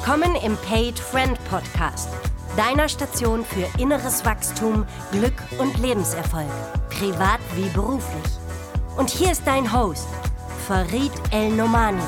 Willkommen 0.00 0.36
im 0.36 0.56
Paid 0.58 0.96
Friend 0.96 1.36
Podcast, 1.50 2.08
deiner 2.56 2.88
Station 2.88 3.44
für 3.44 3.68
inneres 3.80 4.24
Wachstum, 4.24 4.86
Glück 5.10 5.34
und 5.58 5.76
Lebenserfolg, 5.80 6.48
privat 6.88 7.40
wie 7.56 7.68
beruflich. 7.70 8.32
Und 8.96 9.10
hier 9.10 9.32
ist 9.32 9.44
dein 9.44 9.70
Host, 9.70 10.08
Farid 10.66 11.10
El 11.32 11.50
Nomani. 11.50 12.00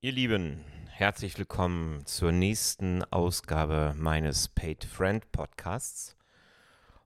Ihr 0.00 0.12
Lieben, 0.12 0.64
herzlich 0.88 1.38
willkommen 1.38 2.04
zur 2.06 2.32
nächsten 2.32 3.04
Ausgabe 3.04 3.94
meines 3.96 4.48
Paid 4.48 4.84
Friend 4.84 5.30
Podcasts. 5.30 6.16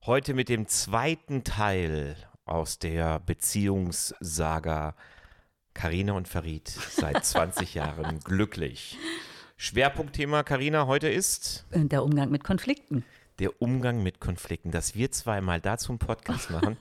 Heute 0.07 0.33
mit 0.33 0.49
dem 0.49 0.67
zweiten 0.67 1.45
Teil 1.45 2.17
aus 2.45 2.79
der 2.79 3.21
Beziehungssaga 3.21 4.95
Karina 5.73 6.13
und 6.13 6.29
Farid 6.29 6.69
seit 6.69 7.25
20 7.25 7.75
Jahren 7.75 8.21
glücklich. 8.21 8.99
Schwerpunktthema 9.57 10.43
Karina 10.43 10.87
heute 10.87 11.09
ist 11.09 11.65
der 11.73 12.03
Umgang 12.03 12.31
mit 12.31 12.45
Konflikten. 12.45 13.05
Der 13.41 13.61
Umgang 13.61 14.03
mit 14.03 14.21
Konflikten. 14.21 14.71
Dass 14.71 14.95
wir 14.95 15.11
zweimal 15.11 15.61
dazu 15.61 15.91
einen 15.91 15.99
Podcast 15.99 16.51
machen, 16.51 16.77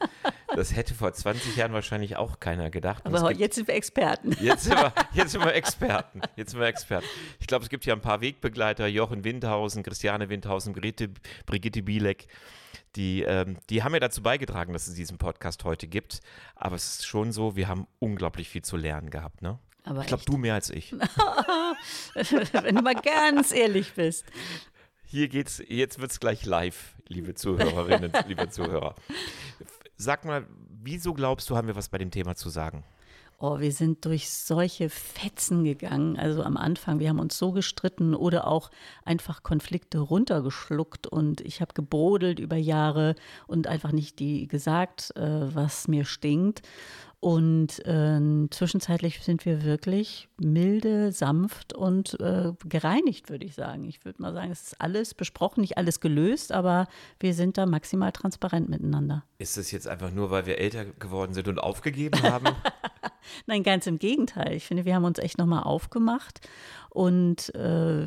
das 0.56 0.76
hätte 0.76 0.94
vor 0.94 1.12
20 1.12 1.56
Jahren 1.56 1.74
wahrscheinlich 1.74 2.16
auch 2.18 2.40
keiner 2.40 2.70
gedacht. 2.70 3.06
Aber 3.06 3.32
jetzt 3.32 3.56
sind 3.56 3.68
wir 3.68 3.76
Experten. 3.76 4.36
Jetzt 4.40 4.66
sind 4.66 4.76
wir, 4.76 4.94
jetzt 5.14 5.32
sind 5.32 5.44
wir 5.44 5.54
Experten. 5.54 6.22
Jetzt 6.36 6.52
sind 6.52 6.60
wir 6.60 6.68
Experten. 6.68 7.08
Ich 7.40 7.48
glaube, 7.48 7.64
es 7.64 7.70
gibt 7.70 7.86
hier 7.86 7.94
ein 7.94 8.02
paar 8.02 8.22
Wegbegleiter, 8.22 8.86
Jochen 8.86 9.24
Windhausen, 9.24 9.82
Christiane 9.82 10.30
Windhausen, 10.30 10.74
Brigitte, 10.74 11.10
Brigitte 11.46 11.82
Bielek. 11.82 12.28
Die, 12.96 13.24
ähm, 13.24 13.58
die 13.70 13.84
haben 13.84 13.94
ja 13.94 14.00
dazu 14.00 14.22
beigetragen, 14.22 14.74
dass 14.74 14.88
es 14.88 14.94
diesen 14.94 15.18
Podcast 15.18 15.64
heute 15.64 15.88
gibt. 15.88 16.20
Aber 16.56 16.76
es 16.76 17.00
ist 17.00 17.06
schon 17.08 17.32
so, 17.32 17.56
wir 17.56 17.68
haben 17.68 17.88
unglaublich 18.00 18.50
viel 18.50 18.62
zu 18.62 18.78
lernen 18.78 19.10
gehabt, 19.10 19.42
ne? 19.42 19.60
Aber 19.86 20.02
ich 20.02 20.08
glaube, 20.08 20.24
du 20.26 20.38
mehr 20.38 20.54
als 20.54 20.70
ich. 20.70 20.94
Wenn 22.14 22.76
du 22.76 22.82
mal 22.82 22.96
ganz 22.96 23.52
ehrlich 23.52 23.94
bist. 23.94 24.26
Hier 25.06 25.28
geht's, 25.28 25.62
jetzt 25.68 26.00
wird 26.00 26.12
es 26.12 26.20
gleich 26.20 26.46
live, 26.46 26.96
liebe 27.08 27.36
Zuhörerinnen, 27.36 28.14
liebe 28.28 28.50
Zuhörer. 28.50 28.96
Sag 29.98 30.24
mal, 30.26 30.48
wieso 30.82 31.14
glaubst 31.14 31.50
du, 31.50 31.58
haben 31.58 31.68
wir 31.68 31.76
was 31.76 31.90
bei 31.90 31.98
dem 31.98 32.12
Thema 32.12 32.36
zu 32.36 32.50
sagen? 32.50 32.84
Oh, 33.46 33.60
wir 33.60 33.74
sind 33.74 34.06
durch 34.06 34.30
solche 34.30 34.90
Fetzen 34.90 35.66
gegangen. 35.66 36.18
Also 36.18 36.44
am 36.44 36.56
Anfang, 36.56 37.02
wir 37.02 37.10
haben 37.10 37.20
uns 37.20 37.38
so 37.38 37.52
gestritten 37.52 38.16
oder 38.16 38.48
auch 38.48 38.72
einfach 39.04 39.44
Konflikte 39.44 40.00
runtergeschluckt 40.00 41.08
und 41.08 41.42
ich 41.42 41.60
habe 41.60 41.74
gebrodelt 41.74 42.40
über 42.40 42.56
Jahre 42.56 43.16
und 43.46 43.68
einfach 43.68 43.92
nicht 43.92 44.20
die 44.20 44.48
gesagt, 44.48 45.12
äh, 45.18 45.54
was 45.54 45.90
mir 45.90 46.06
stinkt. 46.06 46.62
Und 47.24 47.80
äh, 47.86 48.20
zwischenzeitlich 48.50 49.24
sind 49.24 49.46
wir 49.46 49.64
wirklich 49.64 50.28
milde, 50.42 51.14
sanft 51.14 51.72
und 51.72 52.20
äh, 52.20 52.52
gereinigt, 52.68 53.30
würde 53.30 53.46
ich 53.46 53.56
sagen. 53.56 53.86
Ich 53.86 54.04
würde 54.04 54.22
mal 54.22 54.34
sagen, 54.34 54.52
es 54.52 54.64
ist 54.64 54.82
alles 54.82 55.14
besprochen, 55.14 55.62
nicht 55.62 55.78
alles 55.78 56.02
gelöst, 56.02 56.52
aber 56.52 56.86
wir 57.22 57.34
sind 57.34 57.58
da 57.58 57.66
maximal 57.66 58.12
transparent 58.12 58.68
miteinander. 58.68 59.24
Ist 59.38 59.56
es 59.56 59.72
jetzt 59.72 59.88
einfach 59.88 60.12
nur, 60.12 60.32
weil 60.32 60.46
wir 60.48 60.58
älter 60.58 60.84
geworden 60.84 61.34
sind 61.34 61.48
und 61.48 61.60
aufgegeben 61.60 62.22
haben? 62.24 62.48
Nein, 63.48 63.64
ganz 63.64 63.88
im 63.88 64.00
Gegenteil. 64.00 64.52
Ich 64.52 64.66
finde, 64.66 64.84
wir 64.84 64.94
haben 64.94 65.06
uns 65.06 65.18
echt 65.18 65.38
nochmal 65.38 65.64
aufgemacht. 65.64 66.42
Und 66.94 67.54
äh, 67.56 68.06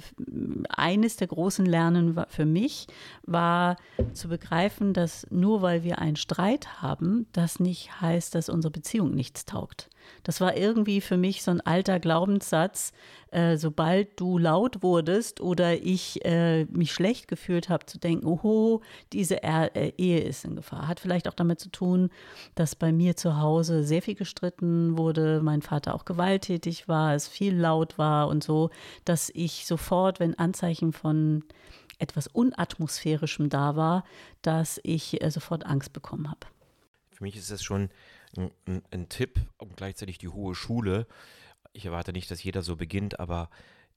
eines 0.69 1.17
der 1.17 1.27
großen 1.27 1.67
Lernen 1.67 2.17
für 2.29 2.47
mich 2.47 2.87
war 3.25 3.77
zu 4.13 4.29
begreifen, 4.29 4.93
dass 4.93 5.27
nur 5.31 5.61
weil 5.61 5.83
wir 5.83 5.99
einen 5.99 6.15
Streit 6.15 6.81
haben, 6.83 7.27
das 7.33 7.59
nicht 7.59 8.01
heißt, 8.01 8.35
dass 8.37 8.49
unsere 8.49 8.71
Beziehung 8.71 9.13
nichts 9.13 9.45
taugt. 9.45 9.91
Das 10.23 10.41
war 10.41 10.57
irgendwie 10.57 11.01
für 11.01 11.17
mich 11.17 11.43
so 11.43 11.51
ein 11.51 11.61
alter 11.61 12.01
Glaubenssatz. 12.01 12.93
Äh, 13.31 13.57
sobald 13.57 14.19
du 14.21 14.39
laut 14.39 14.83
wurdest 14.83 15.41
oder 15.41 15.75
ich 15.75 16.25
äh, 16.25 16.65
mich 16.67 16.93
schlecht 16.93 17.29
gefühlt 17.29 17.69
habe, 17.69 17.85
zu 17.85 17.99
denken, 17.99 18.25
oho, 18.25 18.83
diese 19.13 19.43
er 19.43 19.75
äh, 19.77 19.93
Ehe 19.99 20.21
ist 20.21 20.45
in 20.45 20.57
Gefahr. 20.57 20.89
Hat 20.89 21.01
vielleicht 21.01 21.29
auch 21.29 21.35
damit 21.35 21.61
zu 21.61 21.69
tun, 21.69 22.11
dass 22.55 22.75
bei 22.77 22.93
mir 22.93 23.17
zu 23.17 23.39
Hause 23.39 23.85
sehr 23.85 24.01
viel 24.01 24.15
gestritten 24.15 24.97
wurde, 24.97 25.41
mein 25.43 25.61
Vater 25.61 25.95
auch 25.95 26.05
gewalttätig 26.05 26.89
war, 26.89 27.15
es 27.15 27.29
viel 27.29 27.55
laut 27.55 27.99
war 27.99 28.29
und 28.29 28.45
so, 28.45 28.71
dass 29.05 29.31
ich 29.35 29.67
sofort, 29.67 30.21
wenn 30.21 30.39
Anzeichen 30.39 30.93
von 30.93 31.43
etwas 31.99 32.29
Unatmosphärischem 32.29 33.49
da 33.49 33.77
war, 33.77 34.05
dass 34.43 34.81
ich 34.83 35.23
äh, 35.23 35.31
sofort 35.31 35.67
Angst 35.67 35.93
bekommen 35.93 36.31
habe. 36.31 36.47
Für 37.11 37.25
mich 37.25 37.37
ist 37.37 37.51
das 37.51 37.63
schon 37.63 37.89
ein, 38.37 38.83
ein, 38.91 39.09
Tipp 39.09 39.41
und 39.59 39.77
gleichzeitig 39.77 40.19
die 40.19 40.29
hohe 40.29 40.55
Schule. 40.55 41.07
Ich 41.73 41.87
erwarte 41.87 42.13
nicht, 42.13 42.31
dass 42.31 42.43
jeder 42.43 42.63
so 42.63 42.77
beginnt, 42.77 43.21
aber 43.21 43.51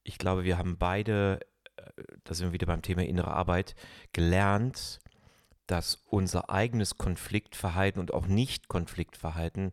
ich 0.04 0.18
glaube, 0.18 0.44
wir 0.44 0.58
haben 0.58 0.78
beide, 0.78 1.40
äh, 1.78 2.04
da 2.24 2.34
sind 2.34 2.48
wir 2.48 2.54
wieder 2.54 2.68
beim 2.68 2.82
Thema 2.82 3.04
innere 3.04 3.32
Arbeit, 3.32 3.76
gelernt, 4.14 5.00
dass 5.68 5.96
unser 6.08 6.50
eigenes 6.50 6.98
Konfliktverhalten 6.98 8.00
und 8.00 8.14
auch 8.14 8.26
Nicht-Konfliktverhalten 8.26 9.72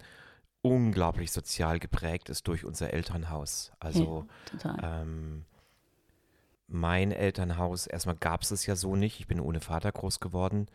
unglaublich 0.63 1.33
sozial 1.33 1.79
geprägt 1.79 2.29
ist 2.29 2.49
durch 2.49 2.65
unser 2.65 2.93
Elternhaus. 2.93 3.73
Also 3.79 4.27
ja, 4.63 5.03
ähm, 5.03 5.45
mein 6.69 7.13
Elternhaus, 7.13 7.87
erstmal 7.87 8.17
gab 8.17 8.43
es 8.43 8.51
es 8.51 8.67
ja 8.67 8.77
so 8.77 8.97
nicht. 8.97 9.21
Ich 9.21 9.27
bin 9.27 9.41
ohne 9.41 9.61
Vater 9.61 9.93
groß 9.93 10.21
geworden. 10.21 10.67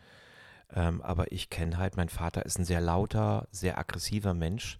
Ähm, 0.74 1.02
aber 1.02 1.32
ich 1.32 1.50
kenne 1.50 1.78
halt, 1.78 1.96
mein 1.96 2.08
Vater 2.08 2.46
ist 2.46 2.58
ein 2.58 2.64
sehr 2.64 2.80
lauter, 2.80 3.48
sehr 3.50 3.78
aggressiver 3.78 4.34
Mensch. 4.34 4.78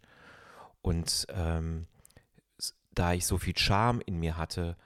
Und 0.80 1.26
ähm, 1.30 1.86
da 2.92 3.12
ich 3.12 3.26
so 3.26 3.38
viel 3.38 3.56
Charme 3.56 4.00
in 4.00 4.18
mir 4.18 4.36
hatte, 4.36 4.76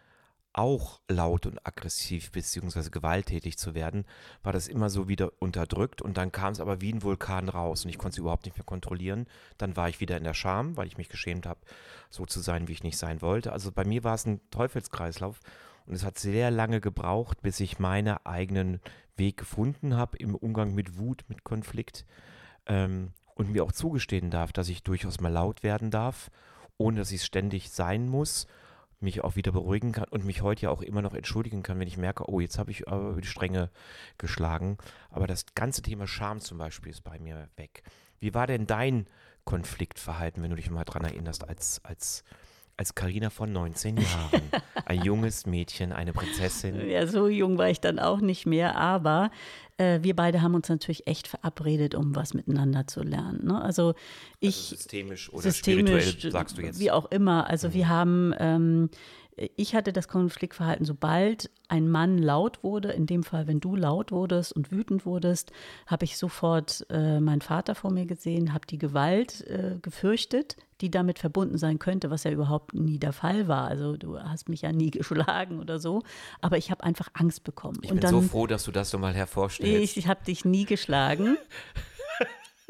auch 0.57 1.01
laut 1.09 1.45
und 1.45 1.65
aggressiv 1.67 2.33
bzw. 2.33 2.89
gewalttätig 2.91 3.59
zu 3.59 3.75
werden, 3.75 4.07
war 4.43 4.53
das 4.53 4.69
immer 4.69 4.89
so 4.89 5.07
wieder 5.07 5.33
unterdrückt 5.39 6.01
und 6.01 6.17
dann 6.17 6.33
kam 6.33 6.53
es 6.53 6.61
aber 6.61 6.81
wie 6.81 6.93
ein 6.93 7.03
Vulkan 7.03 7.51
raus 7.51 7.85
und 7.85 7.91
ich 7.91 7.99
konnte 7.99 8.15
es 8.15 8.19
überhaupt 8.19 8.47
nicht 8.47 8.57
mehr 8.57 8.65
kontrollieren. 8.65 9.27
Dann 9.59 9.77
war 9.77 9.91
ich 9.91 10.01
wieder 10.01 10.17
in 10.17 10.25
der 10.25 10.33
Scham, 10.33 10.77
weil 10.79 10.87
ich 10.87 10.97
mich 10.97 11.11
geschämt 11.11 11.45
habe, 11.47 11.61
so 12.09 12.25
zu 12.25 12.41
sein, 12.41 12.69
wie 12.69 12.73
ich 12.73 12.83
nicht 12.83 12.97
sein 12.97 13.21
wollte. 13.21 13.53
Also 13.53 13.71
bei 13.71 13.85
mir 13.85 14.03
war 14.03 14.15
es 14.15 14.25
ein 14.25 14.41
Teufelskreislauf 14.51 15.41
und 15.87 15.95
es 15.95 16.05
hat 16.05 16.19
sehr 16.19 16.51
lange 16.51 16.81
gebraucht, 16.81 17.43
bis 17.43 17.61
ich 17.61 17.79
meinen 17.79 18.17
eigenen 18.25 18.81
Weg 19.17 19.37
gefunden 19.37 19.97
habe 19.97 20.19
im 20.19 20.35
Umgang 20.35 20.75
mit 20.75 20.99
Wut, 20.99 21.25
mit 21.29 21.45
Konflikt 21.45 22.05
ähm, 22.67 23.13
und 23.35 23.51
mir 23.51 23.65
auch 23.65 23.73
zugestehen 23.73 24.31
darf, 24.31 24.53
dass 24.53 24.69
ich 24.69 24.83
durchaus 24.83 25.21
mal 25.21 25.33
laut 25.33 25.63
werden 25.63 25.91
darf, 25.91 26.31
ohne 26.77 26.99
dass 26.99 27.11
ich 27.11 27.21
es 27.21 27.27
ständig 27.27 27.71
sein 27.71 28.09
muss 28.09 28.47
mich 29.01 29.23
auch 29.23 29.37
wieder 29.37 29.53
beruhigen 29.53 29.93
kann 29.93 30.09
und 30.11 30.25
mich 30.25 30.43
heute 30.43 30.63
ja 30.63 30.71
auch 30.71 30.83
immer 30.83 31.03
noch 31.03 31.15
entschuldigen 31.15 31.63
kann, 31.63 31.79
wenn 31.79 31.89
ich 31.89 31.97
merke, 31.97 32.29
oh, 32.29 32.41
jetzt 32.41 32.59
habe 32.59 32.71
ich 32.71 32.89
aber 32.89 33.11
über 33.11 33.21
die 33.21 33.29
Stränge 33.29 33.71
geschlagen. 34.19 34.79
Aber 35.11 35.27
das 35.27 35.47
ganze 35.55 35.83
Thema 35.83 36.07
Scham 36.07 36.41
zum 36.41 36.59
Beispiel 36.59 36.91
ist 36.91 37.05
bei 37.05 37.19
mir 37.19 37.49
weg. 37.57 37.83
Wie 38.21 38.35
war 38.35 38.47
denn 38.47 38.67
dein 38.67 39.07
Konfliktverhalten, 39.45 40.43
wenn 40.43 40.51
du 40.51 40.57
dich 40.57 40.71
mal 40.71 40.85
daran 40.85 41.05
erinnerst, 41.05 41.49
als, 41.49 41.85
als 41.85 42.25
als 42.77 42.95
Karina 42.95 43.31
von 43.31 43.53
19 43.53 43.97
Jahren. 43.97 44.43
Ein 44.85 45.03
junges 45.03 45.47
Mädchen, 45.47 45.93
eine 45.93 46.13
Prinzessin. 46.13 46.89
Ja, 46.89 47.07
so 47.07 47.27
jung 47.27 47.59
war 47.59 47.71
ich 47.71 47.81
dann 47.81 47.99
auch 47.99 48.21
nicht 48.21 48.47
mehr, 48.47 48.77
aber 48.77 49.31
äh, 49.79 49.99
wir 50.03 50.15
beide 50.15 50.43
haben 50.43 50.55
uns 50.55 50.69
natürlich 50.69 51.09
echt 51.09 51.27
verabredet, 51.27 51.97
um 51.97 52.15
was 52.15 52.35
miteinander 52.35 52.87
zu 52.87 53.03
lernen. 53.03 53.47
Ne? 53.47 53.61
Also 53.61 53.95
ich. 54.39 54.57
Also 54.57 54.77
systemisch 54.77 55.33
oder 55.33 55.43
systemisch, 55.43 56.09
spirituell, 56.09 56.31
sagst 56.31 56.59
du 56.59 56.63
jetzt. 56.63 56.79
Wie 56.79 56.93
auch 56.93 57.07
immer. 57.07 57.49
Also 57.49 57.69
mhm. 57.69 57.75
wir 57.75 57.89
haben. 57.89 58.35
Ähm, 58.39 58.91
ich 59.37 59.75
hatte 59.75 59.93
das 59.93 60.09
Konfliktverhalten, 60.09 60.87
sobald 60.87 61.51
ein 61.69 61.89
Mann 61.91 62.17
laut 62.17 62.63
wurde, 62.63 62.93
in 62.93 63.07
dem 63.07 63.23
Fall, 63.23 63.47
wenn 63.47 63.61
du 63.61 63.77
laut 63.77 64.11
wurdest 64.11 64.53
und 64.55 64.71
wütend 64.73 65.05
wurdest, 65.05 65.53
habe 65.87 66.05
ich 66.05 66.17
sofort 66.17 66.87
äh, 66.89 67.21
meinen 67.21 67.43
Vater 67.43 67.75
vor 67.75 67.91
mir 67.91 68.07
gesehen, 68.07 68.55
habe 68.55 68.67
die 68.67 68.79
Gewalt 68.79 69.43
äh, 69.43 69.79
gefürchtet, 69.83 70.57
die 70.81 70.91
damit 70.91 71.19
verbunden 71.19 71.59
sein 71.59 71.79
könnte, 71.79 72.11
was 72.11 72.25
ja 72.25 72.31
überhaupt 72.31 72.73
nie 72.73 72.99
der 72.99 73.13
Fall 73.13 73.47
war. 73.47 73.69
Also 73.69 73.97
du 73.97 74.19
hast 74.19 74.49
mich 74.49 74.63
ja 74.63 74.73
nie 74.73 74.91
geschlagen 74.91 75.61
oder 75.61 75.79
so, 75.79 76.03
aber 76.41 76.57
ich 76.57 76.71
habe 76.71 76.85
einfach 76.85 77.09
Angst 77.13 77.45
bekommen. 77.45 77.79
Ich 77.83 77.91
bin 77.91 78.01
dann, 78.01 78.11
so 78.11 78.23
froh, 78.23 78.47
dass 78.47 78.65
du 78.65 78.73
das 78.73 78.89
so 78.91 78.99
mal 78.99 79.13
hervorstellst. 79.13 79.83
Ich, 79.83 79.97
ich 79.99 80.09
habe 80.09 80.25
dich 80.25 80.47
nie 80.47 80.65
geschlagen. 80.65 81.37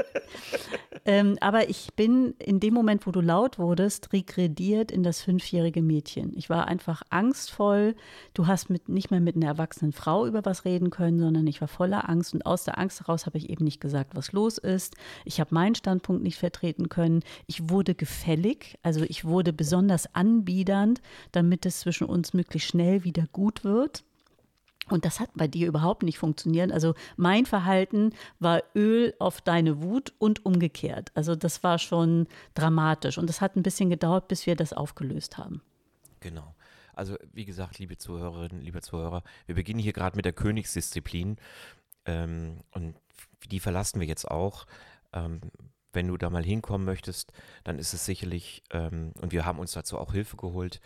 ähm, 1.04 1.37
aber 1.40 1.69
ich 1.69 1.94
bin 1.94 2.34
in 2.38 2.60
dem 2.60 2.75
Moment, 2.75 3.06
wo 3.06 3.10
du 3.10 3.20
laut 3.20 3.58
wurdest, 3.58 4.12
regrediert 4.12 4.90
in 4.90 5.02
das 5.02 5.22
fünfjährige 5.22 5.82
Mädchen. 5.82 6.32
Ich 6.37 6.50
war 6.50 6.66
einfach 6.66 7.02
angstvoll. 7.10 7.94
Du 8.34 8.46
hast 8.46 8.70
mit, 8.70 8.88
nicht 8.88 9.10
mehr 9.10 9.20
mit 9.20 9.37
einer 9.37 9.46
erwachsenen 9.46 9.93
Frau 9.93 10.26
über 10.26 10.44
was 10.44 10.64
reden 10.64 10.90
können, 10.90 11.19
sondern 11.19 11.46
ich 11.46 11.60
war 11.60 11.69
voller 11.69 12.08
Angst. 12.08 12.34
Und 12.34 12.44
aus 12.44 12.64
der 12.64 12.78
Angst 12.78 13.00
heraus 13.00 13.26
habe 13.26 13.38
ich 13.38 13.50
eben 13.50 13.64
nicht 13.64 13.81
gesagt, 13.81 14.14
was 14.14 14.32
los 14.32 14.58
ist. 14.58 14.94
Ich 15.25 15.40
habe 15.40 15.54
meinen 15.54 15.75
Standpunkt 15.75 16.22
nicht 16.22 16.38
vertreten 16.38 16.88
können. 16.88 17.22
Ich 17.46 17.70
wurde 17.70 17.94
gefällig, 17.94 18.78
also 18.82 19.02
ich 19.02 19.25
wurde 19.25 19.52
besonders 19.52 20.14
anbiedernd, 20.14 21.00
damit 21.32 21.66
es 21.66 21.81
zwischen 21.81 22.06
uns 22.06 22.34
möglichst 22.34 22.69
schnell 22.69 23.04
wieder 23.04 23.26
gut 23.32 23.64
wird. 23.64 24.04
Und 24.88 25.05
das 25.05 25.21
hat 25.21 25.31
bei 25.35 25.49
dir 25.49 25.67
überhaupt 25.67 26.03
nicht 26.03 26.19
funktioniert. 26.19 26.71
Also 26.71 26.94
mein 27.17 27.47
Verhalten 27.47 28.12
war 28.38 28.62
Öl 28.75 29.15
auf 29.19 29.41
deine 29.41 29.83
Wut 29.83 30.12
und 30.19 30.47
umgekehrt. 30.47 31.11
Also 31.15 31.35
das 31.35 31.62
war 31.62 31.79
schon 31.79 32.29
dramatisch. 32.55 33.19
Und 33.19 33.29
es 33.29 33.41
hat 33.41 33.56
ein 33.56 33.62
bisschen 33.62 33.91
gedauert, 33.91 34.29
bis 34.29 34.47
wir 34.47 34.55
das 34.55 34.73
aufgelöst 34.73 35.38
haben. 35.38 35.62
Genau. 36.21 36.55
Also 36.94 37.17
wie 37.33 37.44
gesagt, 37.44 37.79
liebe 37.79 37.99
Zuhörerinnen, 37.99 38.62
liebe 38.62 38.81
Zuhörer, 38.81 39.23
wir 39.47 39.55
beginnen 39.55 39.81
hier 39.81 39.93
gerade 39.93 40.17
mit 40.17 40.25
der 40.25 40.33
Königsdisziplin 40.33 41.37
ähm, 42.06 42.61
und 42.73 42.97
die 43.50 43.61
verlassen 43.61 44.00
wir 44.00 44.06
jetzt 44.06 44.31
auch. 44.31 44.67
Ähm, 45.12 45.41
wenn 45.93 46.09
du 46.09 46.17
da 46.17 46.31
mal 46.31 46.44
hinkommen 46.44 46.85
möchtest, 46.85 47.32
dann 47.65 47.79
ist 47.79 47.93
es 47.93 48.05
sicherlich, 48.05 48.62
ähm, 48.71 49.12
und 49.21 49.32
wir 49.32 49.44
haben 49.44 49.59
uns 49.59 49.73
dazu 49.73 49.99
auch 49.99 50.12
Hilfe 50.12 50.37
geholt, 50.37 50.81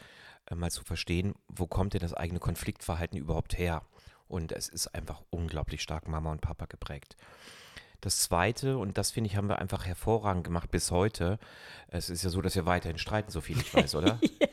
mal 0.59 0.71
zu 0.71 0.83
verstehen, 0.83 1.35
wo 1.49 1.67
kommt 1.67 1.95
denn 1.95 2.01
das 2.01 2.15
eigene 2.15 2.41
Konfliktverhalten 2.41 3.19
überhaupt 3.19 3.57
her? 3.59 3.83
Und 4.29 4.53
es 4.53 4.69
ist 4.69 4.95
einfach 4.95 5.23
unglaublich 5.31 5.83
stark 5.83 6.09
Mama 6.09 6.31
und 6.31 6.41
Papa 6.41 6.67
geprägt. 6.67 7.17
Das 8.01 8.21
Zweite, 8.21 8.79
und 8.79 8.97
das 8.97 9.11
finde 9.11 9.29
ich, 9.29 9.37
haben 9.37 9.49
wir 9.49 9.59
einfach 9.59 9.85
hervorragend 9.85 10.45
gemacht 10.45 10.71
bis 10.71 10.91
heute. 10.91 11.39
Es 11.89 12.09
ist 12.09 12.25
ja 12.25 12.31
so, 12.31 12.41
dass 12.41 12.55
wir 12.55 12.65
weiterhin 12.65 12.99
streiten, 12.99 13.31
so 13.31 13.41
viel 13.41 13.59
ich 13.59 13.75
weiß, 13.75 13.95
oder? 13.95 14.19
ja. 14.41 14.49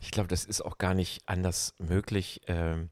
Ich 0.00 0.10
glaube, 0.10 0.28
das 0.28 0.44
ist 0.44 0.60
auch 0.60 0.78
gar 0.78 0.94
nicht 0.94 1.22
anders 1.26 1.74
möglich. 1.78 2.42
Ähm, 2.46 2.90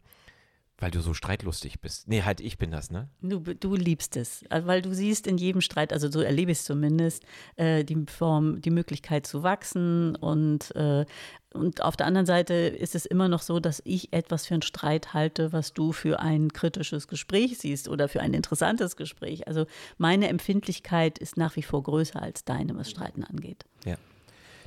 weil 0.85 0.91
du 0.91 1.01
so 1.01 1.15
streitlustig 1.15 1.81
bist. 1.81 2.09
Nee, 2.09 2.25
halt 2.25 2.43
ich 2.43 2.59
bin 2.59 2.71
das, 2.71 2.91
ne? 2.91 3.09
Du, 3.23 3.41
du 3.41 3.75
liebst 3.75 4.19
es, 4.19 4.45
also, 4.51 4.67
weil 4.67 4.83
du 4.83 4.95
siehst 4.95 5.27
in 5.27 5.39
jedem 5.39 5.63
Streit, 5.63 5.95
also 5.95 6.11
so 6.11 6.21
erlebe 6.21 6.53
ich 6.53 6.59
es 6.59 6.65
zumindest, 6.65 7.25
äh, 7.57 7.85
die 7.85 8.05
Form, 8.07 8.61
die 8.61 8.69
Möglichkeit 8.71 9.27
zu 9.27 9.43
wachsen 9.43 10.15
und 10.15 10.77
äh, 10.77 11.07
und 11.55 11.83
auf 11.83 11.97
der 11.97 12.07
anderen 12.07 12.27
Seite 12.27 12.53
ist 12.53 12.95
es 12.95 13.07
immer 13.07 13.29
noch 13.29 13.41
so, 13.41 13.61
dass 13.61 13.81
ich 13.87 14.13
etwas 14.13 14.45
für 14.45 14.55
einen 14.55 14.63
Streit 14.63 15.15
halte, 15.15 15.55
was 15.55 15.73
du 15.73 15.93
für 15.93 16.21
ein 16.21 16.53
kritisches 16.53 17.09
Gespräch 17.09 17.57
siehst 17.57 17.89
oder 17.89 18.09
für 18.09 18.21
ein 18.21 18.35
interessantes 18.35 18.97
Gespräch. 18.97 19.49
Also 19.49 19.65
meine 19.97 20.29
Empfindlichkeit 20.29 21.19
ist 21.19 21.39
nach 21.39 21.57
wie 21.57 21.63
vor 21.63 21.83
größer 21.83 22.21
als 22.21 22.45
deine, 22.45 22.77
was 22.77 22.91
Streiten 22.91 23.25
angeht. 23.25 23.65
Ja, 23.87 23.97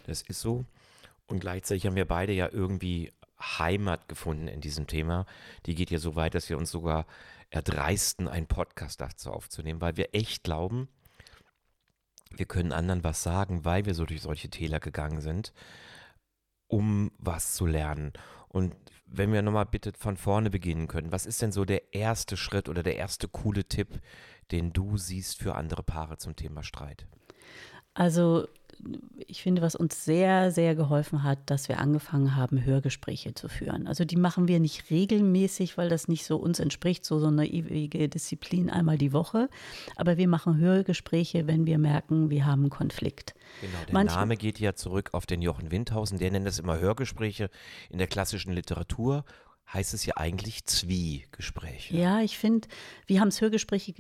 das 0.08 0.24
ist 0.24 0.42
so. 0.42 0.66
Und 1.28 1.42
gleichzeitig 1.42 1.86
haben 1.86 1.96
wir 1.96 2.06
beide 2.06 2.34
ja 2.34 2.50
irgendwie 2.52 3.12
Heimat 3.40 4.08
gefunden 4.08 4.48
in 4.48 4.62
diesem 4.62 4.88
Thema. 4.88 5.26
Die 5.66 5.76
geht 5.76 5.92
ja 5.92 6.00
so 6.00 6.16
weit, 6.16 6.36
dass 6.36 6.50
wir 6.50 6.58
uns 6.58 6.72
sogar 6.72 7.06
erdreisten, 7.50 8.28
einen 8.28 8.48
Podcast 8.48 9.00
dazu 9.02 9.32
aufzunehmen, 9.32 9.82
weil 9.82 9.98
wir 9.98 10.14
echt 10.14 10.44
glauben, 10.44 10.90
wir 12.32 12.46
können 12.46 12.72
anderen 12.72 13.04
was 13.04 13.24
sagen, 13.24 13.64
weil 13.64 13.86
wir 13.86 13.94
so 13.94 14.06
durch 14.06 14.22
solche 14.22 14.50
Täler 14.50 14.80
gegangen 14.80 15.22
sind, 15.22 15.54
um 16.68 17.12
was 17.18 17.54
zu 17.54 17.66
lernen. 17.66 18.12
Und 18.50 18.76
wenn 19.06 19.32
wir 19.32 19.42
nochmal 19.42 19.66
bitte 19.66 19.94
von 19.98 20.18
vorne 20.18 20.50
beginnen 20.50 20.88
können, 20.88 21.12
was 21.12 21.26
ist 21.26 21.42
denn 21.42 21.52
so 21.52 21.64
der 21.64 21.94
erste 21.94 22.36
Schritt 22.36 22.68
oder 22.68 22.84
der 22.84 22.98
erste 22.98 23.28
coole 23.28 23.64
Tipp, 23.66 24.02
den 24.52 24.74
du 24.74 24.98
siehst 24.98 25.40
für 25.40 25.56
andere 25.56 25.84
Paare 25.84 26.18
zum 26.18 26.36
Thema 26.36 26.64
Streit? 26.64 27.08
Also 27.94 28.48
ich 29.28 29.42
finde, 29.42 29.62
was 29.62 29.76
uns 29.76 30.06
sehr, 30.06 30.52
sehr 30.52 30.76
geholfen 30.76 31.24
hat, 31.24 31.40
dass 31.48 31.68
wir 31.70 31.80
angefangen 31.80 32.36
haben, 32.36 32.64
Hörgespräche 32.64 33.34
zu 33.34 33.50
führen. 33.50 33.88
Also 33.88 34.06
die 34.06 34.16
machen 34.16 34.48
wir 34.48 34.60
nicht 34.60 34.90
regelmäßig, 34.90 35.78
weil 35.78 35.90
das 35.90 36.08
nicht 36.08 36.26
so 36.26 36.38
uns 36.38 36.60
entspricht, 36.60 37.06
so, 37.06 37.20
so 37.20 37.28
eine 37.28 37.48
ewige 37.48 38.08
Disziplin 38.10 38.70
einmal 38.70 38.98
die 38.98 39.14
Woche. 39.14 39.50
Aber 39.96 40.18
wir 40.18 40.28
machen 40.28 40.58
Hörgespräche, 40.58 41.48
wenn 41.48 41.66
wir 41.66 41.78
merken, 41.78 42.30
wir 42.30 42.46
haben 42.46 42.62
einen 42.62 42.70
Konflikt. 42.70 43.34
Genau, 43.62 43.78
der 43.86 43.94
Manche, 43.94 44.16
Name 44.16 44.38
geht 44.38 44.60
ja 44.60 44.76
zurück 44.76 45.10
auf 45.14 45.26
den 45.26 45.42
Jochen 45.42 45.72
Windhausen, 45.72 46.20
der 46.20 46.32
nennt 46.32 46.46
das 46.46 46.60
immer 46.60 46.80
Hörgespräche 46.80 47.50
in 47.90 47.98
der 47.98 48.08
klassischen 48.08 48.54
Literatur 48.54 49.26
heißt 49.74 49.94
es 49.94 50.06
ja 50.06 50.16
eigentlich 50.16 50.66
Zwiegespräche. 50.66 51.98
Ja, 51.98 52.22
ich 52.22 52.38
finde, 52.38 52.70
wir 53.06 53.20
haben 53.20 53.32
Hörgespräche 53.32 53.94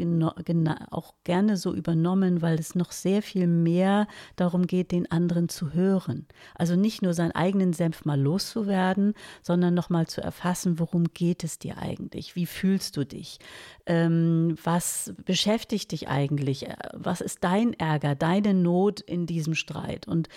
auch 0.91 1.13
gerne 1.25 1.57
so 1.57 1.73
übernommen, 1.73 2.41
weil 2.41 2.57
es 2.57 2.73
noch 2.73 2.93
sehr 2.93 3.21
viel 3.21 3.47
mehr 3.47 4.07
darum 4.37 4.65
geht, 4.65 4.93
den 4.93 5.11
anderen 5.11 5.49
zu 5.49 5.73
hören. 5.73 6.25
Also 6.55 6.77
nicht 6.77 7.01
nur 7.01 7.13
seinen 7.13 7.33
eigenen 7.33 7.73
Senf 7.73 8.05
mal 8.05 8.19
loszuwerden, 8.19 9.13
sondern 9.41 9.73
nochmal 9.73 10.07
zu 10.07 10.21
erfassen, 10.21 10.79
worum 10.79 11.13
geht 11.13 11.43
es 11.43 11.59
dir 11.59 11.77
eigentlich? 11.77 12.35
Wie 12.37 12.45
fühlst 12.45 12.95
du 12.95 13.05
dich? 13.05 13.39
Ähm, 13.85 14.55
was 14.63 15.13
beschäftigt 15.25 15.91
dich 15.91 16.07
eigentlich? 16.07 16.65
Was 16.93 17.19
ist 17.19 17.43
dein 17.43 17.73
Ärger, 17.73 18.15
deine 18.15 18.53
Not 18.53 19.01
in 19.01 19.25
diesem 19.25 19.53
Streit? 19.53 20.07
Und 20.07 20.29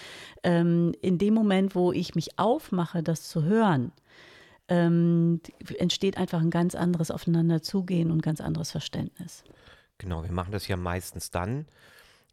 ähm, 0.42 0.92
in 1.02 1.18
dem 1.18 1.34
Moment, 1.34 1.76
wo 1.76 1.92
ich 1.92 2.16
mich 2.16 2.36
aufmache, 2.36 3.04
das 3.04 3.28
zu 3.28 3.44
hören, 3.44 3.92
ähm, 4.70 5.40
entsteht 5.78 6.16
einfach 6.16 6.40
ein 6.40 6.50
ganz 6.50 6.74
anderes 6.74 7.10
Aufeinanderzugehen 7.10 8.10
und 8.10 8.18
ein 8.18 8.22
ganz 8.22 8.40
anderes 8.40 8.70
Verständnis. 8.70 9.44
Genau, 9.98 10.22
wir 10.22 10.32
machen 10.32 10.52
das 10.52 10.66
ja 10.68 10.76
meistens 10.76 11.30
dann, 11.30 11.66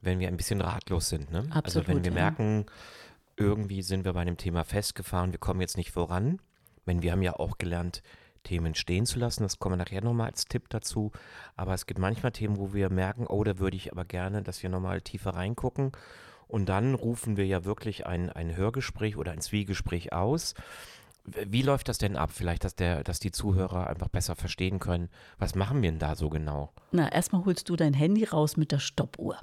wenn 0.01 0.19
wir 0.19 0.29
ein 0.29 0.37
bisschen 0.37 0.61
ratlos 0.61 1.09
sind. 1.09 1.31
Ne? 1.31 1.39
Absolut, 1.49 1.65
also 1.65 1.87
wenn 1.87 2.03
wir 2.05 2.11
ja. 2.11 2.15
merken, 2.15 2.65
irgendwie 3.35 3.81
sind 3.81 4.05
wir 4.05 4.13
bei 4.13 4.21
einem 4.21 4.37
Thema 4.37 4.63
festgefahren, 4.63 5.33
wir 5.33 5.39
kommen 5.39 5.59
jetzt 5.59 5.75
nicht 5.75 5.91
voran. 5.91 6.39
Wenn 6.85 7.01
wir 7.01 7.11
haben 7.11 7.21
ja 7.21 7.33
auch 7.33 7.57
gelernt, 7.57 8.01
Themen 8.43 8.75
stehen 8.75 9.05
zu 9.05 9.19
lassen. 9.19 9.43
Das 9.43 9.59
kommen 9.59 9.73
wir 9.73 9.83
nachher 9.83 10.01
nochmal 10.01 10.29
als 10.29 10.45
Tipp 10.45 10.69
dazu. 10.69 11.11
Aber 11.55 11.73
es 11.73 11.85
gibt 11.85 11.99
manchmal 11.99 12.31
Themen, 12.31 12.57
wo 12.57 12.73
wir 12.73 12.89
merken, 12.89 13.27
oh, 13.27 13.43
da 13.43 13.59
würde 13.59 13.75
ich 13.75 13.91
aber 13.91 14.05
gerne, 14.05 14.41
dass 14.41 14.63
wir 14.63 14.69
nochmal 14.69 15.01
tiefer 15.01 15.31
reingucken. 15.31 15.91
Und 16.47 16.69
dann 16.69 16.93
rufen 16.93 17.35
wir 17.35 17.45
ja 17.45 17.65
wirklich 17.65 18.05
ein, 18.05 18.29
ein 18.29 18.55
Hörgespräch 18.55 19.17
oder 19.17 19.31
ein 19.31 19.41
Zwiegespräch 19.41 20.13
aus. 20.13 20.53
Wie 21.27 21.61
läuft 21.61 21.89
das 21.89 21.97
denn 21.97 22.15
ab? 22.15 22.31
Vielleicht, 22.33 22.63
dass, 22.63 22.75
der, 22.75 23.03
dass 23.03 23.19
die 23.19 23.31
Zuhörer 23.31 23.87
einfach 23.87 24.07
besser 24.07 24.35
verstehen 24.35 24.79
können, 24.79 25.09
was 25.37 25.55
machen 25.55 25.81
wir 25.81 25.91
denn 25.91 25.99
da 25.99 26.15
so 26.15 26.29
genau? 26.29 26.71
Na, 26.91 27.11
erstmal 27.11 27.43
holst 27.43 27.69
du 27.69 27.75
dein 27.75 27.93
Handy 27.93 28.23
raus 28.23 28.55
mit 28.55 28.71
der 28.71 28.79
Stoppuhr. 28.79 29.37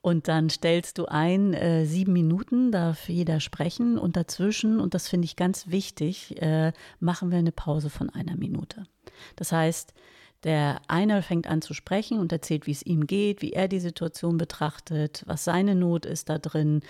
Und 0.00 0.28
dann 0.28 0.48
stellst 0.48 0.98
du 0.98 1.06
ein, 1.06 1.52
äh, 1.52 1.84
sieben 1.84 2.12
Minuten 2.12 2.70
darf 2.70 3.08
jeder 3.08 3.40
sprechen 3.40 3.98
und 3.98 4.16
dazwischen, 4.16 4.78
und 4.78 4.94
das 4.94 5.08
finde 5.08 5.24
ich 5.24 5.34
ganz 5.34 5.66
wichtig, 5.66 6.40
äh, 6.40 6.72
machen 7.00 7.32
wir 7.32 7.38
eine 7.38 7.50
Pause 7.50 7.90
von 7.90 8.08
einer 8.10 8.36
Minute. 8.36 8.84
Das 9.34 9.50
heißt, 9.50 9.92
der 10.44 10.80
eine 10.88 11.22
fängt 11.22 11.46
an 11.46 11.62
zu 11.62 11.74
sprechen 11.74 12.18
und 12.18 12.32
erzählt, 12.32 12.66
wie 12.66 12.72
es 12.72 12.84
ihm 12.84 13.06
geht, 13.06 13.42
wie 13.42 13.52
er 13.52 13.68
die 13.68 13.80
Situation 13.80 14.38
betrachtet, 14.38 15.22
was 15.26 15.44
seine 15.44 15.74
Not 15.74 16.06
ist 16.06 16.28
da 16.28 16.38
drin. 16.38 16.82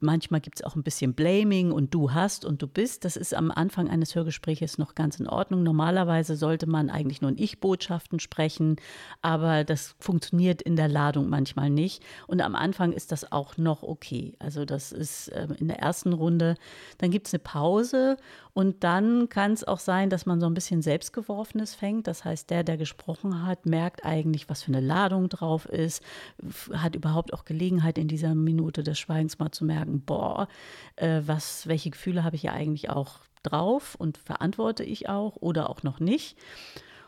Manchmal 0.00 0.40
gibt 0.40 0.60
es 0.60 0.64
auch 0.64 0.76
ein 0.76 0.82
bisschen 0.82 1.14
Blaming 1.14 1.72
und 1.72 1.92
du 1.92 2.12
hast 2.12 2.44
und 2.44 2.62
du 2.62 2.66
bist. 2.66 3.04
Das 3.04 3.16
ist 3.16 3.34
am 3.34 3.50
Anfang 3.50 3.90
eines 3.90 4.14
Hörgespräches 4.14 4.78
noch 4.78 4.94
ganz 4.94 5.20
in 5.20 5.28
Ordnung. 5.28 5.62
Normalerweise 5.62 6.36
sollte 6.36 6.66
man 6.66 6.88
eigentlich 6.88 7.20
nur 7.20 7.30
in 7.30 7.38
Ich-Botschaften 7.38 8.20
sprechen, 8.20 8.76
aber 9.22 9.64
das 9.64 9.96
funktioniert 9.98 10.62
in 10.62 10.76
der 10.76 10.88
Ladung 10.88 11.28
manchmal 11.28 11.70
nicht. 11.70 12.02
Und 12.26 12.40
am 12.40 12.54
Anfang 12.54 12.92
ist 12.92 13.12
das 13.12 13.32
auch 13.32 13.56
noch 13.56 13.82
okay. 13.82 14.34
Also 14.38 14.64
das 14.64 14.92
ist 14.92 15.28
äh, 15.28 15.48
in 15.58 15.68
der 15.68 15.80
ersten 15.80 16.12
Runde. 16.12 16.56
Dann 16.98 17.10
gibt 17.10 17.26
es 17.26 17.34
eine 17.34 17.40
Pause 17.40 18.16
und 18.54 18.84
dann 18.84 19.28
kann 19.28 19.52
es 19.52 19.64
auch 19.64 19.80
sein, 19.80 20.10
dass 20.10 20.26
man 20.26 20.40
so 20.40 20.46
ein 20.46 20.54
bisschen 20.54 20.80
Selbstgeworfenes 20.80 21.74
fängt. 21.74 22.06
Das 22.06 22.24
heißt, 22.24 22.48
der, 22.50 22.62
der 22.62 22.76
gesprochen 22.84 23.46
hat, 23.46 23.66
merkt 23.66 24.04
eigentlich, 24.04 24.48
was 24.48 24.62
für 24.62 24.72
eine 24.72 24.80
Ladung 24.80 25.28
drauf 25.28 25.66
ist, 25.66 26.02
hat 26.72 26.94
überhaupt 26.94 27.32
auch 27.32 27.44
Gelegenheit 27.44 27.98
in 27.98 28.08
dieser 28.08 28.34
Minute 28.34 28.82
des 28.82 28.98
Schweigens 28.98 29.38
mal 29.38 29.50
zu 29.50 29.64
merken, 29.64 30.02
boah, 30.02 30.48
äh, 30.96 31.22
was, 31.24 31.66
welche 31.66 31.90
Gefühle 31.90 32.24
habe 32.24 32.36
ich 32.36 32.42
ja 32.44 32.52
eigentlich 32.52 32.90
auch 32.90 33.20
drauf 33.42 33.94
und 33.94 34.18
verantworte 34.18 34.84
ich 34.84 35.08
auch 35.08 35.36
oder 35.36 35.70
auch 35.70 35.82
noch 35.82 35.98
nicht. 35.98 36.36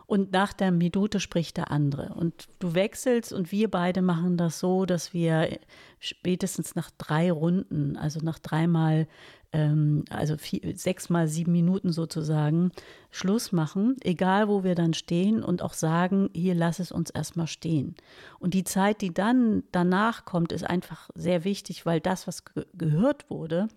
Und 0.06 0.33
nach 0.33 0.52
der 0.52 0.71
Minute 0.71 1.18
spricht 1.18 1.56
der 1.56 1.73
andere. 1.73 2.14
Und 2.14 2.47
du 2.61 2.75
wechselst 2.75 3.33
und 3.33 3.50
wir 3.50 3.68
beide 3.68 4.02
machen 4.02 4.37
das 4.37 4.61
so, 4.61 4.87
dass 4.87 5.12
wir 5.12 5.59
spätestens 5.99 6.76
nach 6.76 6.90
drei 6.97 7.33
Runden, 7.33 7.97
also 7.97 8.21
nach 8.23 8.38
dreimal 8.38 9.09
ähm, 9.52 10.04
also 10.10 10.36
vier, 10.36 10.76
sechs 10.76 11.08
mal 11.08 11.28
sieben 11.28 11.52
Minuten 11.52 11.92
sozusagen, 11.92 12.72
Schluss 13.10 13.52
machen, 13.52 13.96
egal 14.02 14.48
wo 14.48 14.64
wir 14.64 14.74
dann 14.74 14.94
stehen 14.94 15.42
und 15.42 15.62
auch 15.62 15.72
sagen, 15.72 16.30
hier 16.34 16.54
lass 16.54 16.78
es 16.78 16.92
uns 16.92 17.10
erstmal 17.10 17.46
stehen. 17.46 17.94
Und 18.38 18.54
die 18.54 18.64
Zeit, 18.64 19.00
die 19.00 19.14
dann 19.14 19.62
danach 19.72 20.24
kommt, 20.24 20.52
ist 20.52 20.64
einfach 20.64 21.10
sehr 21.14 21.44
wichtig, 21.44 21.86
weil 21.86 22.00
das, 22.00 22.26
was 22.26 22.44
ge 22.44 22.66
gehört 22.74 23.30
wurde, 23.30 23.68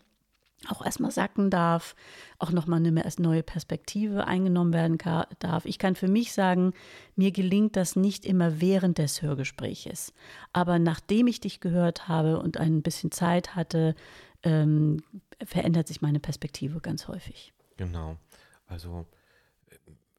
auch 0.68 0.84
erstmal 0.86 1.12
sacken 1.12 1.50
darf, 1.50 1.96
auch 2.38 2.52
nochmal 2.52 2.80
eine 2.86 3.04
neue 3.18 3.44
Perspektive 3.44 4.28
eingenommen 4.28 4.74
werden 4.74 4.98
darf. 5.40 5.66
Ich 5.66 5.80
kann 5.80 5.96
für 5.96 6.10
mich 6.10 6.34
sagen, 6.34 6.74
mir 7.16 7.32
gelingt 7.32 7.76
das 7.78 7.96
nicht 7.96 8.26
immer 8.26 8.60
während 8.60 8.98
des 8.98 9.22
Hörgespräches. 9.22 10.14
Aber 10.52 10.78
nachdem 10.78 11.28
ich 11.28 11.40
dich 11.40 11.62
gehört 11.62 12.08
habe 12.08 12.40
und 12.40 12.58
ein 12.58 12.82
bisschen 12.82 13.12
Zeit 13.12 13.56
hatte, 13.56 13.96
ähm, 14.44 15.02
verändert 15.44 15.88
sich 15.88 16.02
meine 16.02 16.20
Perspektive 16.20 16.80
ganz 16.80 17.08
häufig. 17.08 17.54
Genau. 17.78 18.18
Also 18.68 19.06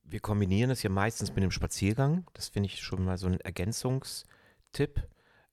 wir 0.05 0.21
kombinieren 0.21 0.71
das 0.71 0.83
ja 0.83 0.91
meistens 0.91 1.35
mit 1.35 1.45
dem 1.45 1.51
Spaziergang. 1.51 2.27
Das 2.35 2.49
finde 2.49 2.69
ich 2.69 2.81
schon 2.81 3.05
mal 3.05 3.17
so 3.17 3.27
ein 3.27 3.41
Ergänzungstipp. 3.41 5.07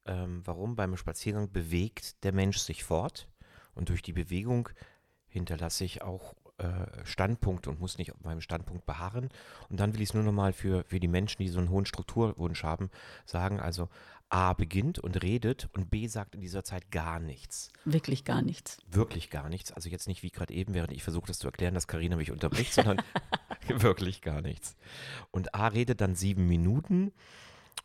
Ähm, 0.05 0.41
warum? 0.45 0.75
Beim 0.75 0.97
Spaziergang 0.97 1.51
bewegt 1.51 2.23
der 2.23 2.33
Mensch 2.33 2.57
sich 2.57 2.83
fort 2.83 3.27
und 3.75 3.89
durch 3.89 4.01
die 4.01 4.13
Bewegung 4.13 4.69
hinterlasse 5.27 5.83
ich 5.83 6.01
auch 6.01 6.33
äh, 6.57 7.05
Standpunkt 7.05 7.67
und 7.67 7.79
muss 7.79 7.97
nicht 7.97 8.13
auf 8.13 8.23
meinem 8.23 8.41
Standpunkt 8.41 8.85
beharren. 8.85 9.29
Und 9.69 9.79
dann 9.79 9.93
will 9.93 10.01
ich 10.01 10.09
es 10.09 10.13
nur 10.13 10.23
nochmal 10.23 10.53
für, 10.53 10.83
für 10.85 10.99
die 10.99 11.07
Menschen, 11.07 11.41
die 11.41 11.49
so 11.49 11.59
einen 11.59 11.69
hohen 11.69 11.85
Strukturwunsch 11.85 12.63
haben, 12.63 12.89
sagen, 13.25 13.59
also 13.59 13.89
A 14.29 14.53
beginnt 14.53 14.99
und 14.99 15.23
redet 15.23 15.69
und 15.73 15.89
B 15.89 16.07
sagt 16.07 16.35
in 16.35 16.41
dieser 16.41 16.63
Zeit 16.63 16.91
gar 16.91 17.19
nichts. 17.19 17.71
Wirklich 17.85 18.25
gar 18.25 18.41
nichts. 18.41 18.77
Wirklich 18.91 19.29
gar 19.29 19.47
nichts. 19.47 19.71
Also 19.71 19.89
jetzt 19.89 20.07
nicht 20.07 20.21
wie 20.21 20.31
gerade 20.31 20.53
eben, 20.53 20.73
während 20.73 20.91
ich 20.91 21.03
versuche, 21.03 21.27
das 21.27 21.39
zu 21.39 21.47
erklären, 21.47 21.73
dass 21.73 21.87
Karina 21.87 22.17
mich 22.17 22.31
unterbricht, 22.31 22.73
sondern 22.73 23.01
wirklich 23.67 24.21
gar 24.21 24.41
nichts. 24.41 24.75
Und 25.31 25.55
A 25.55 25.67
redet 25.67 26.01
dann 26.01 26.15
sieben 26.15 26.47
Minuten 26.47 27.13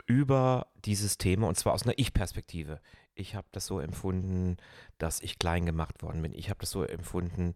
über 0.07 0.67
dieses 0.85 1.19
Thema 1.19 1.49
und 1.49 1.57
zwar 1.57 1.75
aus 1.75 1.85
einer 1.85 1.99
Ich-Perspektive. 1.99 2.81
Ich 3.14 3.35
habe 3.35 3.47
das 3.52 3.67
so 3.67 3.79
empfunden, 3.79 4.57
dass 4.99 5.21
ich 5.21 5.38
klein 5.38 5.67
gemacht 5.67 6.02
worden 6.02 6.23
bin. 6.23 6.33
Ich 6.33 6.49
habe 6.49 6.61
das 6.61 6.71
so 6.71 6.83
empfunden, 6.83 7.55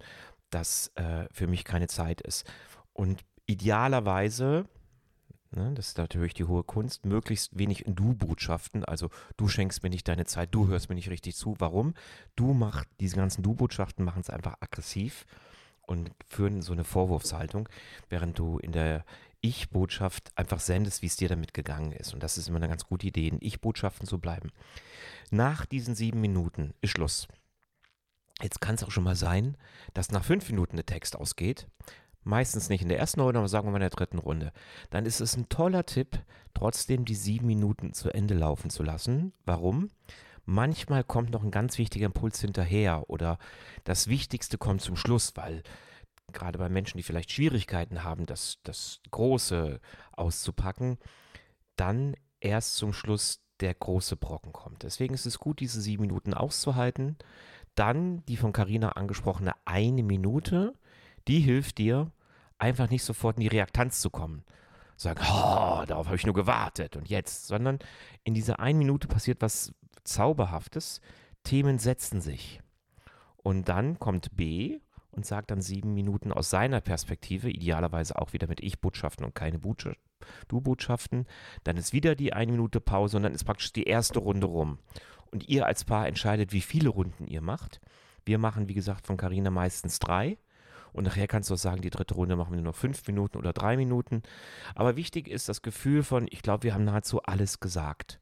dass 0.51 0.89
äh, 0.95 1.27
für 1.33 1.47
mich 1.47 1.65
keine 1.65 1.89
Zeit 1.89 2.21
ist. 2.21 2.45
Und 2.93 3.25
idealerweise 3.47 4.67
Ne, 5.53 5.73
das 5.75 5.89
ist 5.89 5.99
natürlich 5.99 6.35
die 6.35 6.45
hohe 6.45 6.65
Kunst. 6.65 7.07
Möglichst 7.07 7.57
wenig 7.59 7.85
Du-Botschaften. 7.87 8.85
Also 8.85 9.11
du 9.37 9.49
schenkst 9.49 9.83
mir 9.83 9.91
nicht 9.91 10.07
deine 10.07 10.27
Zeit, 10.27 10.55
du 10.55 10.67
hörst 10.67 10.89
mir 10.89 10.97
nicht 10.97 11.09
richtig 11.09 11.37
zu. 11.37 11.55
Warum? 11.59 11.95
Du 12.35 12.53
machst, 12.53 12.89
diese 13.01 13.17
ganzen 13.17 13.43
Du-Botschaften 13.43 14.05
machen 14.05 14.21
es 14.21 14.29
einfach 14.29 14.57
aggressiv 14.61 15.25
und 15.83 16.11
führen 16.27 16.63
so 16.63 16.73
eine 16.73 16.85
Vorwurfshaltung, 16.85 17.69
während 18.11 18.39
du 18.39 18.59
in 18.59 18.73
der 18.73 19.05
Ich-Botschaft 19.41 20.33
einfach 20.35 20.61
sendest, 20.61 21.03
wie 21.03 21.07
es 21.07 21.17
dir 21.17 21.29
damit 21.29 21.55
gegangen 21.55 21.93
ist. 21.93 22.13
Und 22.13 22.23
das 22.23 22.37
ist 22.37 22.49
immer 22.49 22.57
eine 22.57 22.69
ganz 22.69 22.85
gute 22.85 23.07
Idee, 23.07 23.29
in 23.29 23.39
Ich-Botschaften 23.41 24.07
zu 24.07 24.19
bleiben. 24.19 24.51
Nach 25.31 25.65
diesen 25.65 25.95
sieben 25.95 26.21
Minuten 26.21 26.75
ist 26.81 26.91
Schluss. 26.91 27.29
Jetzt 28.43 28.61
kann 28.61 28.75
es 28.75 28.85
auch 28.85 28.91
schon 28.91 29.05
mal 29.05 29.17
sein, 29.17 29.57
dass 29.95 30.11
nach 30.11 30.25
fünf 30.25 30.49
Minuten 30.51 30.77
der 30.77 30.87
Text 30.87 31.17
ausgeht 31.17 31.67
meistens 32.27 32.69
nicht 32.69 32.83
in 32.83 32.89
der 32.89 32.99
ersten 32.99 33.21
Runde, 33.21 33.39
aber 33.39 33.49
sagen 33.49 33.67
wir 33.67 33.71
mal 33.71 33.79
in 33.79 33.89
der 33.89 33.91
dritten 33.91 34.19
Runde, 34.19 34.53
dann 34.91 35.07
ist 35.07 35.21
es 35.21 35.37
ein 35.37 35.49
toller 35.49 35.87
Tipp, 35.87 36.19
trotzdem 36.55 37.05
die 37.05 37.15
sieben 37.15 37.47
Minuten 37.47 37.93
zu 37.95 38.11
Ende 38.11 38.35
laufen 38.35 38.69
zu 38.69 38.83
lassen. 38.83 39.33
Warum? 39.45 39.91
Manchmal 40.45 41.05
kommt 41.05 41.31
noch 41.31 41.43
ein 41.43 41.51
ganz 41.51 41.79
wichtiger 41.79 42.07
Impuls 42.07 42.41
hinterher 42.41 43.09
oder 43.09 43.39
das 43.85 44.09
Wichtigste 44.09 44.59
kommt 44.59 44.83
zum 44.83 44.97
Schluss, 44.97 45.33
weil 45.37 45.63
gerade 46.33 46.59
bei 46.59 46.69
Menschen, 46.69 46.99
die 46.99 47.05
vielleicht 47.05 47.33
Schwierigkeiten 47.33 48.03
haben, 48.03 48.27
das, 48.27 48.59
das 48.65 49.01
Große 49.11 49.81
auszupacken, 50.13 50.99
dann 51.77 52.17
erst 52.41 52.77
zum 52.77 52.93
Schluss 52.93 53.41
der 53.61 53.75
große 53.75 54.17
Brocken 54.17 54.53
kommt. 54.53 54.83
Deswegen 54.83 55.15
ist 55.15 55.27
es 55.27 55.39
gut, 55.39 55.61
diese 55.61 55.81
sieben 55.81 56.03
Minuten 56.03 56.35
auszuhalten. 56.35 57.17
Dann 57.77 58.25
die 58.27 58.37
von 58.37 58.53
Carina 58.53 58.91
angesprochene 58.91 59.53
eine 59.65 60.03
Minute, 60.03 60.75
die 61.29 61.41
hilft 61.41 61.79
dir, 61.79 62.11
einfach 62.59 62.91
nicht 62.91 63.05
sofort 63.05 63.37
in 63.37 63.43
die 63.43 63.49
Reaktanz 63.49 64.01
zu 64.01 64.11
kommen. 64.11 64.45
Sagen, 64.97 65.21
oh, 65.23 65.85
darauf 65.87 66.07
habe 66.07 66.17
ich 66.17 66.25
nur 66.25 66.35
gewartet 66.35 66.97
und 66.97 67.09
jetzt, 67.09 67.47
sondern 67.47 67.79
in 68.25 68.35
dieser 68.35 68.61
einen 68.61 68.79
Minute 68.79 69.09
passiert 69.09 69.43
was 69.43 69.73
Zauberhaftes. 70.05 71.01
Themen 71.45 71.79
setzen 71.79 72.21
sich. 72.21 72.61
Und 73.37 73.69
dann 73.69 73.99
kommt 73.99 74.35
B 74.35 74.81
und 75.11 75.27
sagt 75.27 75.51
dann 75.51 75.61
sieben 75.61 75.95
Minuten 75.95 76.33
aus 76.33 76.51
seiner 76.51 76.81
Perspektive, 76.81 77.51
idealerweise 77.51 78.17
auch 78.21 78.33
wieder 78.33 78.49
mit 78.49 78.61
Ich-Botschaften 78.61 79.25
und 79.25 79.35
keine 79.35 79.61
Du-Botschaften. 80.49 81.27
Dann 81.65 81.77
ist 81.77 81.93
wieder 81.93 82.15
die 82.15 82.33
eine 82.33 82.53
Minute 82.53 82.81
Pause 82.81 83.19
und 83.19 83.23
dann 83.25 83.35
ist 83.35 83.45
praktisch 83.45 83.73
die 83.73 83.85
erste 83.85 84.19
Runde 84.19 84.47
rum. 84.47 84.79
Und 85.31 85.49
ihr 85.49 85.67
als 85.67 85.85
Paar 85.85 86.07
entscheidet, 86.07 86.53
wie 86.53 86.61
viele 86.61 86.89
Runden 86.89 87.27
ihr 87.27 87.41
macht. 87.41 87.81
Wir 88.25 88.39
machen, 88.39 88.69
wie 88.69 88.75
gesagt, 88.75 89.07
von 89.07 89.17
Carina 89.17 89.51
meistens 89.51 89.99
drei. 89.99 90.39
Und 90.93 91.05
nachher 91.05 91.27
kannst 91.27 91.51
du 91.51 91.55
auch 91.55 91.59
sagen, 91.59 91.83
die 91.83 91.91
dritte 91.91 92.15
Runde 92.15 92.37
machen 92.37 92.53
wir 92.53 92.57
nur 92.57 92.73
noch 92.73 92.79
fünf 92.79 93.07
Minuten 93.07 93.37
oder 93.37 93.53
drei 93.53 93.77
Minuten. 93.77 94.23
Aber 94.75 94.97
wichtig 94.97 95.29
ist 95.29 95.49
das 95.49 95.63
Gefühl 95.63 96.03
von, 96.03 96.27
ich 96.31 96.43
glaube, 96.43 96.65
wir 96.65 96.75
haben 96.75 96.85
nahezu 96.85 97.23
alles 97.23 97.61
gesagt. 97.61 98.19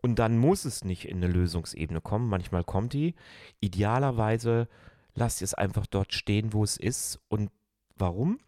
Und 0.00 0.18
dann 0.18 0.38
muss 0.38 0.64
es 0.64 0.84
nicht 0.84 1.06
in 1.06 1.18
eine 1.18 1.32
Lösungsebene 1.32 2.00
kommen. 2.00 2.28
Manchmal 2.28 2.64
kommt 2.64 2.92
die. 2.92 3.14
Idealerweise 3.60 4.68
lasst 5.14 5.40
ihr 5.40 5.44
es 5.44 5.54
einfach 5.54 5.86
dort 5.86 6.14
stehen, 6.14 6.52
wo 6.52 6.64
es 6.64 6.76
ist. 6.76 7.20
Und 7.28 7.50
warum? 7.96 8.38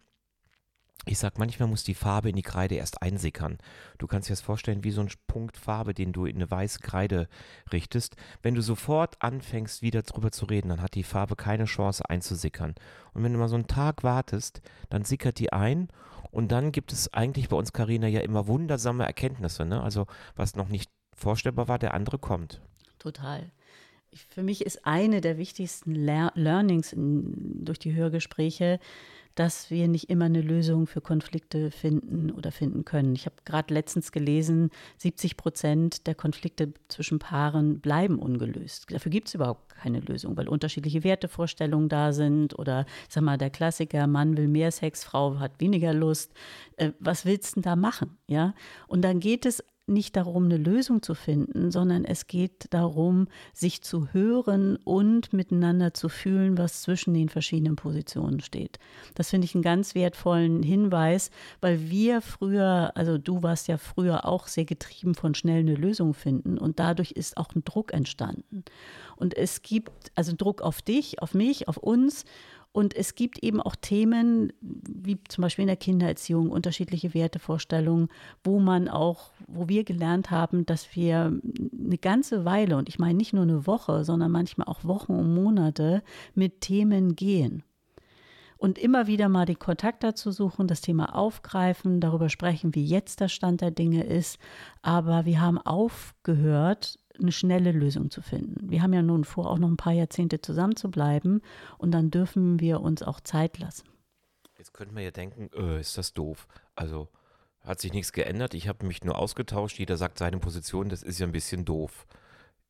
Ich 1.05 1.17
sag, 1.17 1.39
manchmal 1.39 1.67
muss 1.67 1.83
die 1.83 1.95
Farbe 1.95 2.29
in 2.29 2.35
die 2.35 2.43
Kreide 2.43 2.75
erst 2.75 3.01
einsickern. 3.01 3.57
Du 3.97 4.05
kannst 4.05 4.29
dir 4.29 4.33
das 4.33 4.41
vorstellen 4.41 4.83
wie 4.83 4.91
so 4.91 5.01
ein 5.01 5.09
Punkt 5.25 5.57
Farbe, 5.57 5.95
den 5.95 6.13
du 6.13 6.25
in 6.25 6.35
eine 6.35 6.49
weiße 6.49 6.79
Kreide 6.79 7.27
richtest. 7.71 8.15
Wenn 8.43 8.53
du 8.53 8.61
sofort 8.61 9.15
anfängst, 9.19 9.81
wieder 9.81 10.03
drüber 10.03 10.31
zu 10.31 10.45
reden, 10.45 10.69
dann 10.69 10.81
hat 10.81 10.93
die 10.93 11.03
Farbe 11.03 11.35
keine 11.35 11.65
Chance 11.65 12.07
einzusickern. 12.07 12.75
Und 13.13 13.23
wenn 13.23 13.33
du 13.33 13.39
mal 13.39 13.49
so 13.49 13.55
einen 13.55 13.67
Tag 13.67 14.03
wartest, 14.03 14.61
dann 14.89 15.03
sickert 15.03 15.39
die 15.39 15.51
ein 15.51 15.87
und 16.29 16.51
dann 16.51 16.71
gibt 16.71 16.93
es 16.93 17.13
eigentlich 17.13 17.49
bei 17.49 17.57
uns, 17.57 17.73
Karina, 17.73 18.07
ja 18.07 18.21
immer 18.21 18.47
wundersame 18.47 19.05
Erkenntnisse. 19.05 19.65
Ne? 19.65 19.81
Also 19.81 20.05
was 20.35 20.55
noch 20.55 20.69
nicht 20.69 20.91
vorstellbar 21.15 21.67
war, 21.67 21.79
der 21.79 21.93
andere 21.93 22.19
kommt. 22.19 22.61
Total. 22.99 23.51
Für 24.13 24.43
mich 24.43 24.65
ist 24.65 24.85
eine 24.85 25.21
der 25.21 25.37
wichtigsten 25.37 25.95
Lear 25.95 26.31
Learnings 26.35 26.93
in, 26.93 27.63
durch 27.63 27.79
die 27.79 27.93
Hörgespräche, 27.93 28.79
dass 29.35 29.69
wir 29.69 29.87
nicht 29.87 30.09
immer 30.09 30.25
eine 30.25 30.41
Lösung 30.41 30.87
für 30.87 31.01
Konflikte 31.01 31.71
finden 31.71 32.31
oder 32.31 32.51
finden 32.51 32.85
können. 32.85 33.15
Ich 33.15 33.25
habe 33.25 33.35
gerade 33.45 33.73
letztens 33.73 34.11
gelesen, 34.11 34.69
70 34.97 35.37
Prozent 35.37 36.07
der 36.07 36.15
Konflikte 36.15 36.73
zwischen 36.87 37.19
Paaren 37.19 37.79
bleiben 37.79 38.19
ungelöst. 38.19 38.91
Dafür 38.91 39.11
gibt 39.11 39.27
es 39.27 39.35
überhaupt 39.35 39.69
keine 39.69 39.99
Lösung, 39.99 40.37
weil 40.37 40.47
unterschiedliche 40.47 41.03
Wertevorstellungen 41.03 41.89
da 41.89 42.13
sind 42.13 42.57
oder, 42.57 42.85
sag 43.09 43.23
mal, 43.23 43.37
der 43.37 43.49
Klassiker, 43.49 44.07
Mann 44.07 44.37
will 44.37 44.47
mehr 44.47 44.71
Sex, 44.71 45.03
Frau 45.03 45.39
hat 45.39 45.59
weniger 45.59 45.93
Lust. 45.93 46.33
Äh, 46.77 46.91
was 46.99 47.25
willst 47.25 47.51
du 47.51 47.61
denn 47.61 47.63
da 47.63 47.75
machen? 47.75 48.17
Ja? 48.27 48.53
Und 48.87 49.01
dann 49.01 49.19
geht 49.19 49.45
es 49.45 49.63
nicht 49.91 50.15
darum, 50.15 50.45
eine 50.45 50.57
Lösung 50.57 51.01
zu 51.01 51.13
finden, 51.13 51.71
sondern 51.71 52.05
es 52.05 52.27
geht 52.27 52.67
darum, 52.71 53.27
sich 53.53 53.81
zu 53.81 54.07
hören 54.13 54.77
und 54.77 55.33
miteinander 55.33 55.93
zu 55.93 56.09
fühlen, 56.09 56.57
was 56.57 56.81
zwischen 56.81 57.13
den 57.13 57.29
verschiedenen 57.29 57.75
Positionen 57.75 58.39
steht. 58.39 58.79
Das 59.15 59.29
finde 59.29 59.45
ich 59.45 59.55
einen 59.55 59.63
ganz 59.63 59.93
wertvollen 59.93 60.63
Hinweis, 60.63 61.29
weil 61.59 61.89
wir 61.89 62.21
früher, 62.21 62.91
also 62.95 63.17
du 63.17 63.43
warst 63.43 63.67
ja 63.67 63.77
früher 63.77 64.25
auch 64.25 64.47
sehr 64.47 64.65
getrieben 64.65 65.15
von 65.15 65.35
schnell 65.35 65.59
eine 65.59 65.75
Lösung 65.75 66.13
finden 66.13 66.57
und 66.57 66.79
dadurch 66.79 67.11
ist 67.11 67.37
auch 67.37 67.53
ein 67.55 67.63
Druck 67.63 67.93
entstanden. 67.93 68.63
Und 69.15 69.35
es 69.35 69.61
gibt 69.61 70.11
also 70.15 70.33
Druck 70.35 70.61
auf 70.61 70.81
dich, 70.81 71.21
auf 71.21 71.33
mich, 71.33 71.67
auf 71.67 71.77
uns 71.77 72.25
und 72.73 72.95
es 72.95 73.15
gibt 73.15 73.43
eben 73.43 73.61
auch 73.61 73.75
Themen, 73.75 74.53
wie 74.61 75.19
zum 75.27 75.41
Beispiel 75.41 75.63
in 75.63 75.67
der 75.67 75.75
Kindererziehung, 75.75 76.49
unterschiedliche 76.49 77.13
Wertevorstellungen, 77.13 78.07
wo 78.43 78.59
man 78.59 78.87
auch, 78.87 79.31
wo 79.47 79.67
wir 79.67 79.83
gelernt 79.83 80.31
haben, 80.31 80.65
dass 80.65 80.95
wir 80.95 81.37
eine 81.77 81.97
ganze 81.97 82.45
Weile, 82.45 82.77
und 82.77 82.87
ich 82.87 82.97
meine 82.97 83.15
nicht 83.15 83.33
nur 83.33 83.43
eine 83.43 83.67
Woche, 83.67 84.05
sondern 84.05 84.31
manchmal 84.31 84.67
auch 84.67 84.85
Wochen 84.85 85.13
und 85.13 85.33
Monate 85.33 86.01
mit 86.33 86.61
Themen 86.61 87.15
gehen. 87.15 87.63
Und 88.57 88.77
immer 88.77 89.07
wieder 89.07 89.27
mal 89.27 89.45
den 89.45 89.57
Kontakt 89.57 90.03
dazu 90.03 90.31
suchen, 90.31 90.67
das 90.67 90.81
Thema 90.81 91.15
aufgreifen, 91.15 91.99
darüber 91.99 92.29
sprechen, 92.29 92.75
wie 92.75 92.85
jetzt 92.85 93.19
der 93.19 93.27
Stand 93.27 93.61
der 93.61 93.71
Dinge 93.71 94.03
ist. 94.03 94.37
Aber 94.83 95.25
wir 95.25 95.41
haben 95.41 95.57
aufgehört, 95.57 96.99
eine 97.19 97.31
schnelle 97.31 97.71
Lösung 97.71 98.09
zu 98.11 98.21
finden. 98.21 98.69
Wir 98.69 98.81
haben 98.81 98.93
ja 98.93 99.01
nun 99.01 99.23
vor, 99.23 99.49
auch 99.49 99.57
noch 99.57 99.69
ein 99.69 99.77
paar 99.77 99.93
Jahrzehnte 99.93 100.41
zusammen 100.41 100.75
zu 100.75 100.89
bleiben 100.89 101.41
und 101.77 101.91
dann 101.91 102.11
dürfen 102.11 102.59
wir 102.59 102.81
uns 102.81 103.03
auch 103.03 103.19
Zeit 103.19 103.57
lassen. 103.59 103.87
Jetzt 104.57 104.73
könnte 104.73 104.93
man 104.93 105.03
ja 105.03 105.11
denken, 105.11 105.49
äh, 105.55 105.79
ist 105.79 105.97
das 105.97 106.13
doof. 106.13 106.47
Also 106.75 107.09
hat 107.61 107.79
sich 107.79 107.93
nichts 107.93 108.11
geändert, 108.11 108.53
ich 108.53 108.67
habe 108.67 108.85
mich 108.85 109.03
nur 109.03 109.17
ausgetauscht, 109.17 109.77
jeder 109.77 109.97
sagt 109.97 110.17
seine 110.17 110.39
Position, 110.39 110.89
das 110.89 111.03
ist 111.03 111.19
ja 111.19 111.27
ein 111.27 111.31
bisschen 111.31 111.65
doof. 111.65 112.05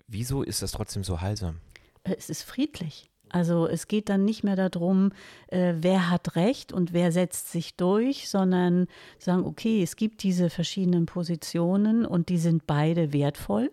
Wieso 0.07 0.43
ist 0.43 0.61
das 0.61 0.71
trotzdem 0.71 1.03
so 1.03 1.21
heilsam? 1.21 1.59
Äh, 2.03 2.15
es 2.17 2.29
ist 2.29 2.43
friedlich. 2.43 3.09
Also 3.31 3.65
es 3.65 3.87
geht 3.87 4.09
dann 4.09 4.25
nicht 4.25 4.43
mehr 4.43 4.57
darum, 4.57 5.13
äh, 5.47 5.75
wer 5.77 6.09
hat 6.09 6.35
Recht 6.35 6.73
und 6.73 6.91
wer 6.91 7.11
setzt 7.13 7.51
sich 7.51 7.75
durch, 7.77 8.29
sondern 8.29 8.87
sagen, 9.19 9.45
okay, 9.45 9.81
es 9.81 9.95
gibt 9.95 10.23
diese 10.23 10.49
verschiedenen 10.49 11.05
Positionen 11.05 12.05
und 12.05 12.27
die 12.27 12.37
sind 12.37 12.67
beide 12.67 13.13
wertvoll. 13.13 13.71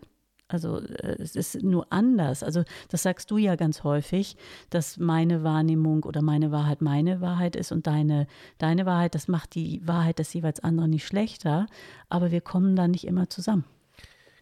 Also 0.49 0.79
äh, 0.79 1.15
es 1.19 1.35
ist 1.35 1.63
nur 1.63 1.87
anders. 1.91 2.43
Also 2.43 2.63
das 2.89 3.03
sagst 3.03 3.31
du 3.31 3.37
ja 3.37 3.55
ganz 3.55 3.83
häufig, 3.83 4.35
dass 4.69 4.97
meine 4.97 5.43
Wahrnehmung 5.43 6.03
oder 6.03 6.21
meine 6.21 6.51
Wahrheit 6.51 6.81
meine 6.81 7.21
Wahrheit 7.21 7.55
ist 7.55 7.71
und 7.71 7.87
deine, 7.87 8.27
deine 8.57 8.85
Wahrheit, 8.85 9.15
das 9.15 9.27
macht 9.27 9.55
die 9.55 9.81
Wahrheit 9.87 10.19
des 10.19 10.33
jeweils 10.33 10.59
anderen 10.59 10.89
nicht 10.89 11.05
schlechter, 11.05 11.67
aber 12.09 12.31
wir 12.31 12.41
kommen 12.41 12.75
da 12.75 12.87
nicht 12.87 13.05
immer 13.05 13.29
zusammen. 13.29 13.63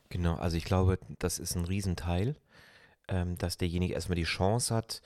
Genau, 0.09 0.35
also 0.35 0.55
ich 0.55 0.63
glaube, 0.63 0.97
das 1.19 1.37
ist 1.37 1.55
ein 1.55 1.65
Riesenteil, 1.65 2.35
ähm, 3.09 3.37
dass 3.37 3.57
derjenige 3.57 3.93
erstmal 3.93 4.15
die 4.15 4.23
Chance 4.23 4.73
hat, 4.73 5.01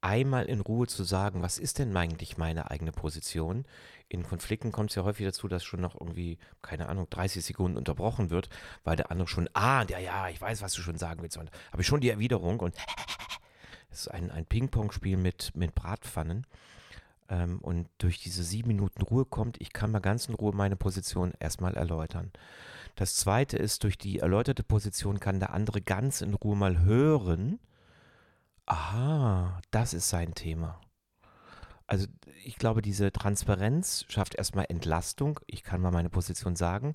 einmal 0.00 0.46
in 0.46 0.60
Ruhe 0.60 0.86
zu 0.86 1.04
sagen, 1.04 1.42
was 1.42 1.58
ist 1.58 1.78
denn 1.78 1.96
eigentlich 1.96 2.38
meine 2.38 2.70
eigene 2.70 2.92
Position? 2.92 3.64
In 4.08 4.22
Konflikten 4.22 4.72
kommt 4.72 4.90
es 4.90 4.96
ja 4.96 5.04
häufig 5.04 5.26
dazu, 5.26 5.46
dass 5.46 5.62
schon 5.62 5.80
noch 5.80 5.94
irgendwie, 6.00 6.38
keine 6.62 6.88
Ahnung, 6.88 7.06
30 7.10 7.44
Sekunden 7.44 7.76
unterbrochen 7.76 8.30
wird, 8.30 8.48
weil 8.82 8.96
der 8.96 9.10
andere 9.10 9.28
schon, 9.28 9.48
ah, 9.54 9.84
ja, 9.88 9.98
ja, 9.98 10.28
ich 10.28 10.40
weiß, 10.40 10.62
was 10.62 10.72
du 10.72 10.82
schon 10.82 10.98
sagen 10.98 11.22
willst. 11.22 11.36
Und 11.36 11.50
habe 11.72 11.82
ich 11.82 11.88
schon 11.88 12.00
die 12.00 12.10
Erwiderung 12.10 12.60
und 12.60 12.74
es 13.90 14.00
ist 14.00 14.08
ein, 14.08 14.30
ein 14.30 14.46
Ping-Pong-Spiel 14.46 15.16
mit, 15.16 15.52
mit 15.54 15.74
Bratpfannen. 15.74 16.46
ähm, 17.28 17.58
und 17.60 17.88
durch 17.98 18.20
diese 18.20 18.42
sieben 18.42 18.68
Minuten 18.68 19.02
Ruhe 19.02 19.24
kommt, 19.24 19.60
ich 19.60 19.72
kann 19.72 19.92
mal 19.92 20.00
ganz 20.00 20.26
in 20.26 20.34
Ruhe 20.34 20.54
meine 20.54 20.76
Position 20.76 21.32
erstmal 21.38 21.74
erläutern. 21.74 22.32
Das 22.96 23.14
zweite 23.14 23.56
ist, 23.56 23.84
durch 23.84 23.96
die 23.96 24.18
erläuterte 24.18 24.62
Position 24.62 25.20
kann 25.20 25.40
der 25.40 25.52
andere 25.52 25.80
ganz 25.80 26.20
in 26.20 26.34
Ruhe 26.34 26.56
mal 26.56 26.80
hören, 26.80 27.60
aha, 28.70 29.60
das 29.72 29.94
ist 29.94 30.08
sein 30.08 30.34
Thema. 30.34 30.80
Also 31.88 32.06
ich 32.44 32.56
glaube, 32.56 32.82
diese 32.82 33.10
Transparenz 33.10 34.04
schafft 34.08 34.36
erstmal 34.36 34.66
Entlastung, 34.68 35.40
ich 35.46 35.64
kann 35.64 35.80
mal 35.80 35.90
meine 35.90 36.08
Position 36.08 36.54
sagen, 36.54 36.94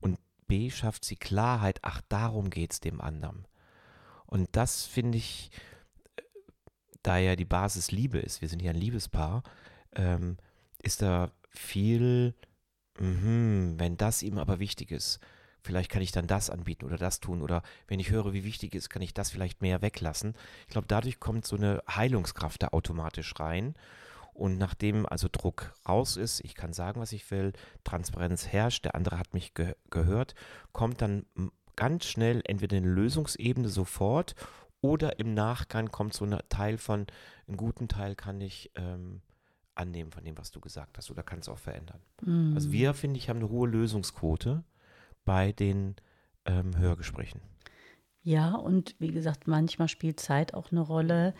und 0.00 0.18
B 0.46 0.70
schafft 0.70 1.04
sie 1.04 1.16
Klarheit, 1.16 1.80
ach, 1.82 2.00
darum 2.08 2.48
geht 2.48 2.72
es 2.72 2.80
dem 2.80 3.00
anderen. 3.00 3.48
Und 4.26 4.48
das 4.52 4.86
finde 4.86 5.18
ich, 5.18 5.50
äh, 6.14 6.22
da 7.02 7.18
ja 7.18 7.34
die 7.34 7.44
Basis 7.44 7.90
Liebe 7.90 8.18
ist, 8.18 8.40
wir 8.40 8.48
sind 8.48 8.62
ja 8.62 8.70
ein 8.70 8.76
Liebespaar, 8.76 9.42
ähm, 9.96 10.36
ist 10.80 11.02
da 11.02 11.32
viel, 11.48 12.36
mh, 13.00 13.80
wenn 13.80 13.96
das 13.96 14.22
ihm 14.22 14.38
aber 14.38 14.60
wichtig 14.60 14.92
ist, 14.92 15.18
vielleicht 15.66 15.90
kann 15.90 16.02
ich 16.02 16.12
dann 16.12 16.26
das 16.26 16.48
anbieten 16.48 16.86
oder 16.86 16.96
das 16.96 17.20
tun 17.20 17.42
oder 17.42 17.62
wenn 17.88 18.00
ich 18.00 18.10
höre, 18.10 18.32
wie 18.32 18.44
wichtig 18.44 18.74
ist, 18.74 18.88
kann 18.88 19.02
ich 19.02 19.12
das 19.12 19.30
vielleicht 19.30 19.60
mehr 19.60 19.82
weglassen. 19.82 20.34
Ich 20.66 20.72
glaube, 20.72 20.86
dadurch 20.88 21.20
kommt 21.20 21.44
so 21.44 21.56
eine 21.56 21.82
Heilungskraft 21.88 22.62
da 22.62 22.68
automatisch 22.68 23.34
rein. 23.38 23.74
Und 24.32 24.58
nachdem 24.58 25.06
also 25.06 25.28
Druck 25.32 25.72
raus 25.88 26.16
ist, 26.16 26.40
ich 26.40 26.54
kann 26.54 26.74
sagen, 26.74 27.00
was 27.00 27.12
ich 27.12 27.30
will, 27.30 27.54
Transparenz 27.84 28.46
herrscht, 28.46 28.84
der 28.84 28.94
andere 28.94 29.18
hat 29.18 29.32
mich 29.32 29.54
ge 29.54 29.74
gehört, 29.88 30.34
kommt 30.72 31.00
dann 31.00 31.24
ganz 31.74 32.04
schnell 32.04 32.42
entweder 32.44 32.76
eine 32.76 32.88
Lösungsebene 32.88 33.68
sofort 33.68 34.34
oder 34.82 35.18
im 35.18 35.32
Nachgang 35.32 35.90
kommt 35.90 36.12
so 36.12 36.26
ein 36.26 36.38
Teil 36.50 36.76
von, 36.76 37.06
einen 37.48 37.56
guten 37.56 37.88
Teil 37.88 38.14
kann 38.14 38.40
ich 38.40 38.70
ähm, 38.74 39.22
annehmen 39.74 40.12
von 40.12 40.24
dem, 40.24 40.36
was 40.36 40.50
du 40.50 40.60
gesagt 40.60 40.98
hast 40.98 41.10
oder 41.10 41.22
kann 41.22 41.38
es 41.38 41.48
auch 41.48 41.58
verändern. 41.58 42.00
Mhm. 42.22 42.52
Also 42.54 42.72
wir, 42.72 42.94
finde 42.94 43.18
ich, 43.18 43.28
haben 43.28 43.38
eine 43.38 43.48
hohe 43.48 43.68
Lösungsquote 43.68 44.64
bei 45.26 45.52
den 45.52 45.96
ähm, 46.46 46.78
Hörgesprächen. 46.78 47.42
Ja, 48.22 48.54
und 48.54 48.96
wie 48.98 49.12
gesagt, 49.12 49.46
manchmal 49.46 49.88
spielt 49.88 50.18
Zeit 50.18 50.54
auch 50.54 50.72
eine 50.72 50.80
Rolle. 50.80 51.34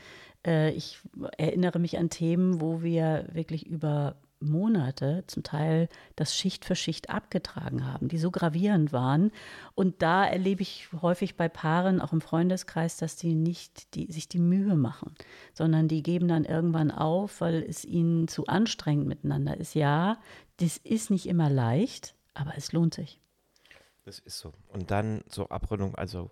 Äh, 0.47 0.71
ich 0.73 1.01
erinnere 1.39 1.79
mich 1.79 1.99
an 1.99 2.11
Themen, 2.11 2.61
wo 2.61 2.83
wir 2.83 3.27
wirklich 3.33 3.67
über 3.67 4.17
Monate 4.39 5.25
zum 5.27 5.43
Teil 5.43 5.89
das 6.15 6.37
Schicht 6.37 6.65
für 6.65 6.75
Schicht 6.75 7.11
abgetragen 7.11 7.91
haben, 7.91 8.09
die 8.09 8.19
so 8.19 8.31
gravierend 8.31 8.93
waren. 8.93 9.33
Und 9.75 10.03
da 10.03 10.25
erlebe 10.25 10.63
ich 10.63 10.89
häufig 11.01 11.37
bei 11.37 11.49
Paaren, 11.49 12.01
auch 12.01 12.13
im 12.13 12.21
Freundeskreis, 12.21 12.97
dass 12.99 13.17
die 13.17 13.35
nicht 13.35 13.95
die, 13.95 14.13
sich 14.13 14.29
die 14.29 14.39
Mühe 14.39 14.77
machen, 14.77 15.15
sondern 15.55 15.89
die 15.89 16.03
geben 16.03 16.29
dann 16.29 16.45
irgendwann 16.45 16.91
auf, 16.91 17.41
weil 17.41 17.65
es 17.69 17.85
ihnen 17.85 18.29
zu 18.29 18.47
anstrengend 18.47 19.09
miteinander 19.09 19.57
ist. 19.57 19.75
Ja, 19.75 20.19
das 20.59 20.77
ist 20.77 21.11
nicht 21.11 21.27
immer 21.27 21.51
leicht, 21.51 22.15
aber 22.35 22.53
es 22.57 22.73
lohnt 22.73 22.95
sich. 22.95 23.21
Das 24.07 24.21
ist 24.21 24.39
so. 24.39 24.53
Und 24.69 24.93
dann 24.93 25.25
zur 25.29 25.51
Abrundung, 25.51 25.97
also 25.97 26.31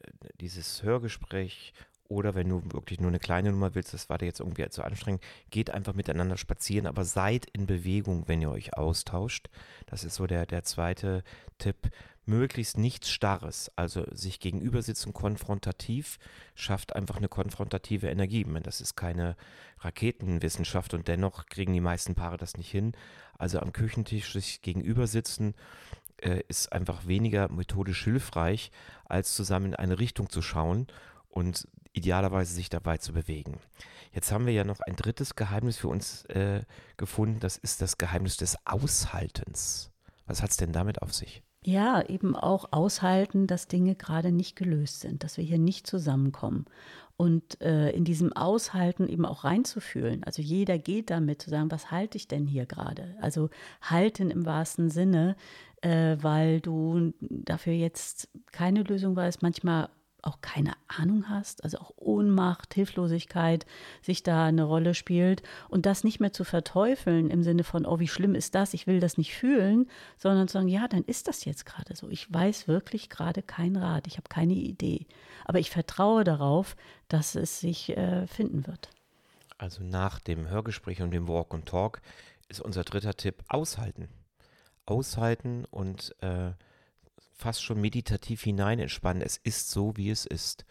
äh, 0.00 0.10
dieses 0.40 0.82
Hörgespräch 0.82 1.72
oder 2.08 2.34
wenn 2.34 2.48
du 2.48 2.62
wirklich 2.72 3.00
nur 3.00 3.08
eine 3.08 3.20
kleine 3.20 3.52
Nummer 3.52 3.76
willst, 3.76 3.94
das 3.94 4.10
war 4.10 4.18
dir 4.18 4.26
jetzt 4.26 4.40
irgendwie 4.40 4.68
zu 4.68 4.82
anstrengend, 4.82 5.22
geht 5.50 5.70
einfach 5.70 5.94
miteinander 5.94 6.36
spazieren, 6.36 6.86
aber 6.88 7.04
seid 7.04 7.46
in 7.52 7.66
Bewegung, 7.66 8.26
wenn 8.26 8.42
ihr 8.42 8.50
euch 8.50 8.76
austauscht. 8.76 9.48
Das 9.86 10.02
ist 10.02 10.16
so 10.16 10.26
der, 10.26 10.46
der 10.46 10.64
zweite 10.64 11.22
Tipp. 11.58 11.90
Möglichst 12.24 12.76
nichts 12.76 13.10
Starres, 13.10 13.70
also 13.76 14.04
sich 14.12 14.38
gegenüber 14.38 14.82
sitzen 14.82 15.12
konfrontativ, 15.12 16.18
schafft 16.54 16.94
einfach 16.94 17.16
eine 17.16 17.28
konfrontative 17.28 18.08
Energie. 18.08 18.44
Meine, 18.44 18.62
das 18.62 18.80
ist 18.80 18.94
keine 18.94 19.36
Raketenwissenschaft 19.80 20.94
und 20.94 21.08
dennoch 21.08 21.46
kriegen 21.46 21.72
die 21.72 21.80
meisten 21.80 22.14
Paare 22.14 22.36
das 22.36 22.56
nicht 22.56 22.70
hin. 22.70 22.92
Also 23.38 23.58
am 23.58 23.72
Küchentisch 23.72 24.32
sich 24.32 24.62
gegenüber 24.62 25.08
sitzen, 25.08 25.54
äh, 26.22 26.42
ist 26.48 26.72
einfach 26.72 27.06
weniger 27.06 27.50
methodisch 27.50 28.04
hilfreich, 28.04 28.70
als 29.04 29.34
zusammen 29.34 29.66
in 29.66 29.74
eine 29.74 29.98
Richtung 29.98 30.30
zu 30.30 30.42
schauen 30.42 30.86
und 31.28 31.68
idealerweise 31.92 32.54
sich 32.54 32.70
dabei 32.70 32.98
zu 32.98 33.12
bewegen. 33.12 33.58
Jetzt 34.12 34.32
haben 34.32 34.46
wir 34.46 34.52
ja 34.52 34.64
noch 34.64 34.80
ein 34.80 34.96
drittes 34.96 35.34
Geheimnis 35.34 35.78
für 35.78 35.88
uns 35.88 36.24
äh, 36.26 36.62
gefunden, 36.96 37.40
das 37.40 37.56
ist 37.56 37.80
das 37.82 37.98
Geheimnis 37.98 38.36
des 38.36 38.56
Aushaltens. 38.66 39.90
Was 40.26 40.42
hat 40.42 40.50
es 40.50 40.56
denn 40.56 40.72
damit 40.72 41.02
auf 41.02 41.12
sich? 41.12 41.42
Ja, 41.64 42.02
eben 42.08 42.34
auch 42.34 42.72
aushalten, 42.72 43.46
dass 43.46 43.68
Dinge 43.68 43.94
gerade 43.94 44.32
nicht 44.32 44.56
gelöst 44.56 45.00
sind, 45.00 45.22
dass 45.22 45.36
wir 45.36 45.44
hier 45.44 45.58
nicht 45.58 45.86
zusammenkommen. 45.86 46.66
Und 47.16 47.60
äh, 47.60 47.90
in 47.90 48.04
diesem 48.04 48.32
Aushalten 48.32 49.08
eben 49.08 49.24
auch 49.24 49.44
reinzufühlen. 49.44 50.24
Also 50.24 50.42
jeder 50.42 50.76
geht 50.78 51.10
damit 51.10 51.40
zu 51.40 51.50
sagen, 51.50 51.70
was 51.70 51.92
halte 51.92 52.16
ich 52.16 52.26
denn 52.26 52.46
hier 52.46 52.66
gerade? 52.66 53.14
Also 53.20 53.48
halten 53.80 54.30
im 54.32 54.44
wahrsten 54.44 54.90
Sinne, 54.90 55.36
äh, 55.82 56.16
weil 56.20 56.60
du 56.60 57.12
dafür 57.20 57.74
jetzt 57.74 58.28
keine 58.50 58.82
Lösung 58.82 59.14
weißt, 59.14 59.42
manchmal 59.42 59.88
auch 60.22 60.40
keine 60.40 60.72
Ahnung 60.86 61.28
hast, 61.28 61.64
also 61.64 61.78
auch 61.78 61.92
Ohnmacht, 61.96 62.74
Hilflosigkeit 62.74 63.66
sich 64.00 64.22
da 64.22 64.46
eine 64.46 64.64
Rolle 64.64 64.94
spielt 64.94 65.42
und 65.68 65.84
das 65.84 66.04
nicht 66.04 66.20
mehr 66.20 66.32
zu 66.32 66.44
verteufeln 66.44 67.28
im 67.28 67.42
Sinne 67.42 67.64
von, 67.64 67.84
oh, 67.86 67.98
wie 67.98 68.08
schlimm 68.08 68.34
ist 68.34 68.54
das, 68.54 68.74
ich 68.74 68.86
will 68.86 69.00
das 69.00 69.18
nicht 69.18 69.34
fühlen, 69.34 69.88
sondern 70.16 70.48
zu 70.48 70.54
sagen, 70.54 70.68
ja, 70.68 70.86
dann 70.88 71.02
ist 71.04 71.28
das 71.28 71.44
jetzt 71.44 71.66
gerade 71.66 71.96
so. 71.96 72.08
Ich 72.08 72.32
weiß 72.32 72.68
wirklich 72.68 73.10
gerade 73.10 73.42
kein 73.42 73.76
Rat, 73.76 74.06
ich 74.06 74.16
habe 74.16 74.28
keine 74.28 74.54
Idee, 74.54 75.06
aber 75.44 75.58
ich 75.58 75.70
vertraue 75.70 76.24
darauf, 76.24 76.76
dass 77.08 77.34
es 77.34 77.60
sich 77.60 77.96
äh, 77.96 78.26
finden 78.26 78.66
wird. 78.66 78.90
Also 79.58 79.82
nach 79.82 80.20
dem 80.20 80.48
Hörgespräch 80.48 81.02
und 81.02 81.10
dem 81.10 81.28
Walk 81.28 81.54
and 81.54 81.66
Talk 81.66 82.00
ist 82.48 82.60
unser 82.60 82.84
dritter 82.84 83.14
Tipp 83.14 83.42
aushalten. 83.48 84.08
Aushalten 84.86 85.64
und 85.66 86.14
äh, 86.20 86.52
fast 87.42 87.62
schon 87.62 87.80
meditativ 87.80 88.42
hinein 88.42 88.78
entspannen. 88.78 89.22
Es 89.22 89.36
ist 89.36 89.70
so, 89.70 89.96
wie 89.96 90.10
es 90.10 90.24
ist. 90.26 90.64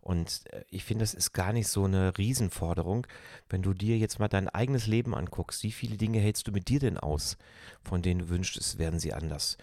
Und 0.00 0.44
äh, 0.52 0.64
ich 0.70 0.84
finde, 0.84 1.02
das 1.02 1.14
ist 1.14 1.32
gar 1.32 1.52
nicht 1.52 1.68
so 1.68 1.84
eine 1.84 2.16
Riesenforderung. 2.16 3.06
Wenn 3.48 3.62
du 3.62 3.74
dir 3.74 3.98
jetzt 3.98 4.18
mal 4.18 4.28
dein 4.28 4.48
eigenes 4.48 4.86
Leben 4.86 5.14
anguckst, 5.14 5.62
wie 5.62 5.72
viele 5.72 5.96
Dinge 5.96 6.18
hältst 6.18 6.46
du 6.46 6.52
mit 6.52 6.68
dir 6.68 6.80
denn 6.80 6.96
aus, 6.96 7.36
von 7.82 8.02
denen 8.02 8.20
du 8.20 8.28
wünschst, 8.28 8.78
werden 8.78 8.98
sie 8.98 9.12
anders? 9.12 9.58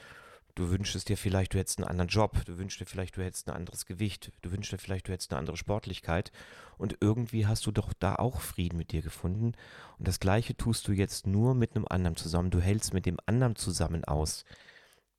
Du 0.55 0.69
wünschst 0.69 1.09
dir 1.09 1.17
vielleicht, 1.17 1.55
du 1.55 1.57
hättest 1.57 1.79
einen 1.79 1.87
anderen 1.87 2.09
Job, 2.09 2.45
du 2.45 2.59
wünschst 2.59 2.79
dir 2.79 2.85
vielleicht, 2.85 3.17
du 3.17 3.23
hättest 3.23 3.47
ein 3.47 3.55
anderes 3.55 3.87
Gewicht, 3.87 4.31
du 4.43 4.51
wünschst 4.51 4.71
dir 4.71 4.77
vielleicht, 4.77 5.07
du 5.07 5.11
hättest 5.11 5.31
eine 5.31 5.39
andere 5.39 5.57
Sportlichkeit 5.57 6.31
und 6.77 6.97
irgendwie 6.99 7.47
hast 7.47 7.65
du 7.65 7.71
doch 7.71 7.91
da 7.97 8.17
auch 8.17 8.39
Frieden 8.39 8.77
mit 8.77 8.91
dir 8.91 9.01
gefunden 9.01 9.53
und 9.97 10.07
das 10.07 10.19
gleiche 10.19 10.55
tust 10.55 10.87
du 10.87 10.91
jetzt 10.91 11.25
nur 11.25 11.55
mit 11.55 11.75
einem 11.75 11.87
anderen 11.89 12.15
zusammen, 12.15 12.51
du 12.51 12.61
hältst 12.61 12.93
mit 12.93 13.07
dem 13.07 13.17
anderen 13.25 13.55
zusammen 13.55 14.05
aus 14.05 14.45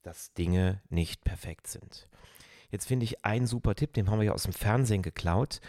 dass 0.04 0.32
Dinge 0.34 0.80
nicht 0.90 1.24
perfekt 1.24 1.66
sind. 1.66 2.08
Jetzt 2.70 2.86
finde 2.86 3.04
ich 3.04 3.24
einen 3.24 3.46
super 3.46 3.74
Tipp, 3.74 3.92
den 3.94 4.10
haben 4.10 4.18
wir 4.18 4.26
ja 4.26 4.32
aus 4.32 4.44
dem 4.44 4.52
Fernsehen 4.52 5.02
geklaut, 5.02 5.60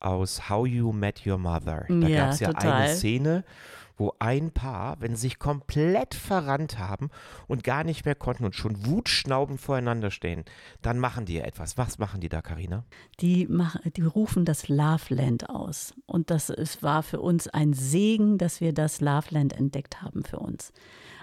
aus 0.00 0.48
How 0.48 0.66
You 0.66 0.92
Met 0.92 1.26
Your 1.26 1.38
Mother. 1.38 1.84
Da 1.88 2.08
ja, 2.08 2.24
gab 2.24 2.32
es 2.32 2.40
ja 2.40 2.52
total. 2.52 2.72
eine 2.72 2.94
Szene, 2.94 3.44
wo 3.96 4.14
ein 4.18 4.50
Paar, 4.50 5.00
wenn 5.00 5.14
sie 5.14 5.22
sich 5.22 5.38
komplett 5.38 6.14
verrannt 6.14 6.78
haben 6.78 7.10
und 7.46 7.62
gar 7.62 7.84
nicht 7.84 8.04
mehr 8.04 8.14
konnten 8.14 8.44
und 8.44 8.54
schon 8.54 8.86
wutschnaubend 8.86 9.60
voreinander 9.60 10.10
stehen, 10.10 10.44
dann 10.80 10.98
machen 10.98 11.24
die 11.24 11.38
etwas. 11.38 11.78
Was 11.78 11.98
machen 11.98 12.20
die 12.20 12.28
da, 12.28 12.42
Karina? 12.42 12.84
Die, 13.20 13.48
die 13.96 14.02
rufen 14.02 14.44
das 14.44 14.68
Loveland 14.68 15.50
aus. 15.50 15.94
Und 16.06 16.30
das 16.30 16.48
ist, 16.48 16.82
war 16.82 17.02
für 17.02 17.20
uns 17.20 17.48
ein 17.48 17.74
Segen, 17.74 18.38
dass 18.38 18.60
wir 18.60 18.72
das 18.72 19.00
Loveland 19.00 19.52
entdeckt 19.52 20.02
haben 20.02 20.24
für 20.24 20.38
uns. 20.38 20.72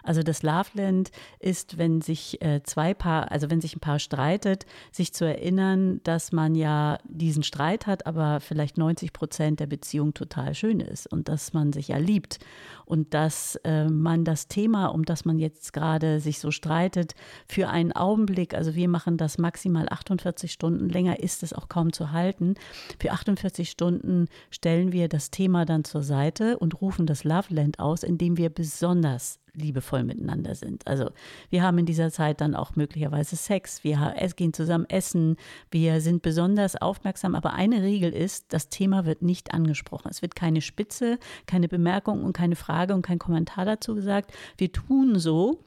Also 0.09 0.23
das 0.23 0.41
Loveland 0.41 1.11
ist, 1.37 1.77
wenn 1.77 2.01
sich 2.01 2.41
äh, 2.41 2.63
zwei 2.63 2.95
Paar, 2.95 3.31
also 3.31 3.51
wenn 3.51 3.61
sich 3.61 3.75
ein 3.75 3.79
Paar 3.79 3.99
streitet, 3.99 4.65
sich 4.91 5.13
zu 5.13 5.23
erinnern, 5.23 6.01
dass 6.03 6.31
man 6.31 6.55
ja 6.55 6.97
diesen 7.03 7.43
Streit 7.43 7.85
hat, 7.85 8.07
aber 8.07 8.39
vielleicht 8.39 8.79
90 8.79 9.13
Prozent 9.13 9.59
der 9.59 9.67
Beziehung 9.67 10.15
total 10.15 10.55
schön 10.55 10.79
ist 10.79 11.05
und 11.05 11.29
dass 11.29 11.53
man 11.53 11.73
sich 11.73 11.89
ja 11.89 11.97
liebt 11.97 12.39
und 12.85 13.13
dass 13.13 13.57
äh, 13.57 13.87
man 13.87 14.25
das 14.25 14.47
Thema, 14.47 14.87
um 14.87 15.05
das 15.05 15.25
man 15.25 15.37
jetzt 15.37 15.73
gerade 15.73 16.19
sich 16.19 16.39
so 16.39 16.49
streitet, 16.49 17.13
für 17.47 17.69
einen 17.69 17.91
Augenblick, 17.91 18.55
also 18.55 18.73
wir 18.73 18.89
machen 18.89 19.15
das 19.15 19.37
maximal 19.37 19.85
48 19.91 20.51
Stunden, 20.51 20.89
länger 20.89 21.19
ist 21.19 21.43
es 21.43 21.53
auch 21.53 21.69
kaum 21.69 21.93
zu 21.93 22.11
halten. 22.11 22.55
Für 22.99 23.11
48 23.11 23.69
Stunden 23.69 24.25
stellen 24.49 24.91
wir 24.91 25.07
das 25.07 25.29
Thema 25.29 25.65
dann 25.65 25.83
zur 25.83 26.01
Seite 26.01 26.57
und 26.57 26.81
rufen 26.81 27.05
das 27.05 27.23
Loveland 27.23 27.77
aus, 27.77 28.01
indem 28.01 28.37
wir 28.37 28.49
besonders 28.49 29.37
liebevoll 29.59 30.03
miteinander 30.03 30.55
sind. 30.55 30.87
Also 30.87 31.11
wir 31.49 31.61
haben 31.61 31.77
in 31.77 31.85
dieser 31.85 32.11
Zeit 32.11 32.41
dann 32.41 32.55
auch 32.55 32.75
möglicherweise 32.75 33.35
Sex, 33.35 33.83
wir 33.83 34.15
gehen 34.35 34.53
zusammen 34.53 34.85
essen, 34.89 35.37
wir 35.69 36.01
sind 36.01 36.21
besonders 36.21 36.75
aufmerksam, 36.75 37.35
aber 37.35 37.53
eine 37.53 37.83
Regel 37.83 38.11
ist, 38.11 38.53
das 38.53 38.69
Thema 38.69 39.05
wird 39.05 39.21
nicht 39.21 39.53
angesprochen. 39.53 40.09
Es 40.09 40.21
wird 40.21 40.35
keine 40.35 40.61
Spitze, 40.61 41.19
keine 41.45 41.67
Bemerkung 41.67 42.23
und 42.23 42.33
keine 42.33 42.55
Frage 42.55 42.95
und 42.95 43.01
kein 43.01 43.19
Kommentar 43.19 43.65
dazu 43.65 43.95
gesagt. 43.95 44.31
Wir 44.57 44.71
tun 44.71 45.19
so 45.19 45.63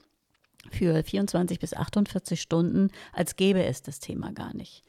für 0.70 1.02
24 1.02 1.58
bis 1.58 1.74
48 1.74 2.40
Stunden, 2.40 2.90
als 3.12 3.36
gäbe 3.36 3.62
es 3.64 3.82
das 3.82 4.00
Thema 4.00 4.32
gar 4.32 4.54
nicht. 4.54 4.82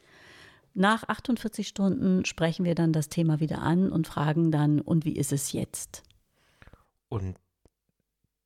Nach 0.76 1.04
48 1.06 1.68
Stunden 1.68 2.24
sprechen 2.24 2.64
wir 2.64 2.74
dann 2.74 2.92
das 2.92 3.08
Thema 3.08 3.38
wieder 3.38 3.62
an 3.62 3.92
und 3.92 4.08
fragen 4.08 4.50
dann, 4.50 4.80
und 4.80 5.04
wie 5.04 5.14
ist 5.14 5.32
es 5.32 5.52
jetzt? 5.52 6.02
Und 7.08 7.36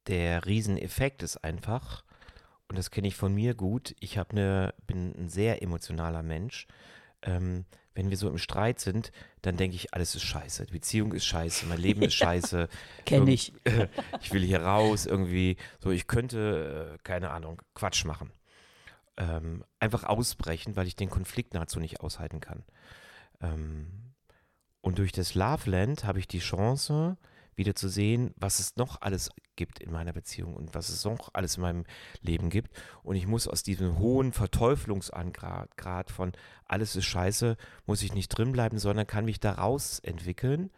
der 0.08 0.46
Rieseneffekt 0.46 1.22
ist 1.22 1.44
einfach, 1.44 2.04
und 2.68 2.76
das 2.76 2.90
kenne 2.90 3.08
ich 3.08 3.16
von 3.16 3.34
mir 3.34 3.54
gut, 3.54 3.94
ich 4.00 4.18
hab 4.18 4.32
eine, 4.32 4.74
bin 4.86 5.14
ein 5.16 5.28
sehr 5.28 5.62
emotionaler 5.62 6.22
Mensch. 6.22 6.66
Ähm, 7.22 7.64
wenn 7.94 8.10
wir 8.10 8.16
so 8.16 8.28
im 8.28 8.38
Streit 8.38 8.78
sind, 8.78 9.10
dann 9.42 9.56
denke 9.56 9.74
ich, 9.74 9.92
alles 9.92 10.14
ist 10.14 10.22
scheiße. 10.22 10.66
Die 10.66 10.72
Beziehung 10.72 11.12
ist 11.12 11.24
scheiße, 11.26 11.66
mein 11.66 11.80
Leben 11.80 12.02
ist 12.02 12.14
scheiße. 12.14 12.68
Kenne 13.04 13.32
ich. 13.32 13.52
ich 14.20 14.32
will 14.32 14.42
hier 14.42 14.62
raus, 14.62 15.04
irgendwie. 15.04 15.56
So, 15.80 15.90
ich 15.90 16.06
könnte, 16.06 16.94
äh, 16.94 16.98
keine 17.02 17.30
Ahnung, 17.30 17.60
Quatsch 17.74 18.04
machen. 18.04 18.30
Ähm, 19.16 19.64
einfach 19.80 20.04
ausbrechen, 20.04 20.76
weil 20.76 20.86
ich 20.86 20.94
den 20.94 21.10
Konflikt 21.10 21.54
nahezu 21.54 21.80
nicht 21.80 22.00
aushalten 22.00 22.38
kann. 22.38 22.62
Ähm, 23.40 24.12
und 24.80 24.98
durch 24.98 25.10
das 25.10 25.34
Loveland 25.34 26.04
habe 26.04 26.20
ich 26.20 26.28
die 26.28 26.38
Chance, 26.38 27.16
wieder 27.58 27.74
zu 27.74 27.88
sehen, 27.88 28.32
was 28.36 28.60
es 28.60 28.76
noch 28.76 29.02
alles 29.02 29.30
gibt 29.56 29.80
in 29.80 29.92
meiner 29.92 30.12
Beziehung 30.12 30.54
und 30.54 30.74
was 30.74 30.88
es 30.88 31.04
noch 31.04 31.30
alles 31.34 31.56
in 31.56 31.62
meinem 31.62 31.84
Leben 32.22 32.48
gibt. 32.48 32.70
Und 33.02 33.16
ich 33.16 33.26
muss 33.26 33.46
aus 33.48 33.62
diesem 33.62 33.98
hohen 33.98 34.32
Verteuflungsgrad 34.32 36.10
von 36.10 36.32
alles 36.64 36.96
ist 36.96 37.04
scheiße, 37.04 37.56
muss 37.86 38.02
ich 38.02 38.14
nicht 38.14 38.28
drin 38.28 38.52
bleiben, 38.52 38.78
sondern 38.78 39.06
kann 39.06 39.24
mich 39.24 39.40
daraus 39.40 39.98
entwickeln 39.98 40.70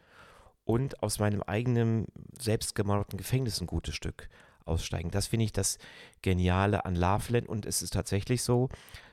und 0.64 1.03
aus 1.03 1.19
meinem 1.19 1.43
eigenen 1.43 2.07
selbstgemauerten 2.38 3.19
Gefängnis 3.19 3.61
ein 3.61 3.66
gutes 3.66 3.95
Stück 3.95 4.29
aussteigen. 4.64 5.11
Das 5.11 5.27
finde 5.27 5.45
ich 5.45 5.53
das 5.53 5.79
Geniale 6.23 6.85
an 6.85 6.97
Loveland 6.97 7.49
und 7.49 7.66
es 7.66 7.83
ist 7.83 7.93
tatsächlich 7.93 8.43
so, 8.43 8.69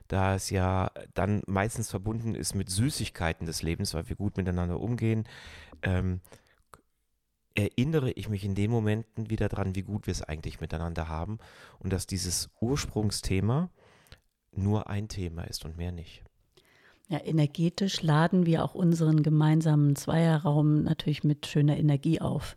da 0.07 0.35
es 0.35 0.49
ja 0.49 0.91
dann 1.13 1.41
meistens 1.47 1.89
verbunden 1.89 2.35
ist 2.35 2.55
mit 2.55 2.69
Süßigkeiten 2.69 3.45
des 3.45 3.61
Lebens, 3.61 3.93
weil 3.93 4.07
wir 4.07 4.15
gut 4.15 4.37
miteinander 4.37 4.79
umgehen, 4.79 5.27
ähm, 5.81 6.21
erinnere 7.57 8.11
ich 8.11 8.29
mich 8.29 8.45
in 8.45 8.55
den 8.55 8.69
Momenten 8.69 9.29
wieder 9.29 9.49
dran, 9.49 9.75
wie 9.75 9.81
gut 9.81 10.05
wir 10.05 10.11
es 10.11 10.21
eigentlich 10.21 10.61
miteinander 10.61 11.07
haben 11.07 11.39
und 11.79 11.91
dass 11.91 12.05
dieses 12.05 12.49
Ursprungsthema 12.61 13.69
nur 14.51 14.89
ein 14.89 15.07
Thema 15.07 15.43
ist 15.43 15.65
und 15.65 15.75
mehr 15.75 15.91
nicht. 15.91 16.23
Ja, 17.09 17.19
energetisch 17.23 18.03
laden 18.03 18.45
wir 18.45 18.63
auch 18.63 18.75
unseren 18.75 19.23
gemeinsamen 19.23 19.95
Zweierraum 19.95 20.83
natürlich 20.83 21.23
mit 21.23 21.47
schöner 21.47 21.77
Energie 21.77 22.21
auf. 22.21 22.55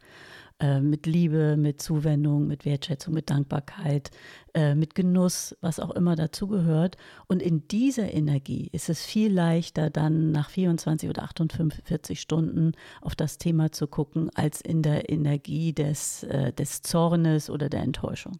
Äh, 0.60 0.82
mit 0.82 1.06
Liebe, 1.06 1.56
mit 1.56 1.80
Zuwendung, 1.80 2.46
mit 2.46 2.66
Wertschätzung, 2.66 3.14
mit 3.14 3.30
Dankbarkeit, 3.30 4.10
äh, 4.52 4.74
mit 4.74 4.94
Genuss, 4.94 5.56
was 5.62 5.80
auch 5.80 5.90
immer 5.92 6.16
dazugehört. 6.16 6.98
Und 7.28 7.40
in 7.40 7.66
dieser 7.68 8.12
Energie 8.12 8.68
ist 8.70 8.90
es 8.90 9.02
viel 9.02 9.32
leichter, 9.32 9.88
dann 9.88 10.32
nach 10.32 10.50
24 10.50 11.08
oder 11.08 11.22
48 11.22 12.20
Stunden 12.20 12.72
auf 13.00 13.16
das 13.16 13.38
Thema 13.38 13.72
zu 13.72 13.86
gucken, 13.86 14.28
als 14.34 14.60
in 14.60 14.82
der 14.82 15.08
Energie 15.08 15.72
des, 15.72 16.24
äh, 16.24 16.52
des 16.52 16.82
Zornes 16.82 17.48
oder 17.48 17.70
der 17.70 17.80
Enttäuschung. 17.80 18.38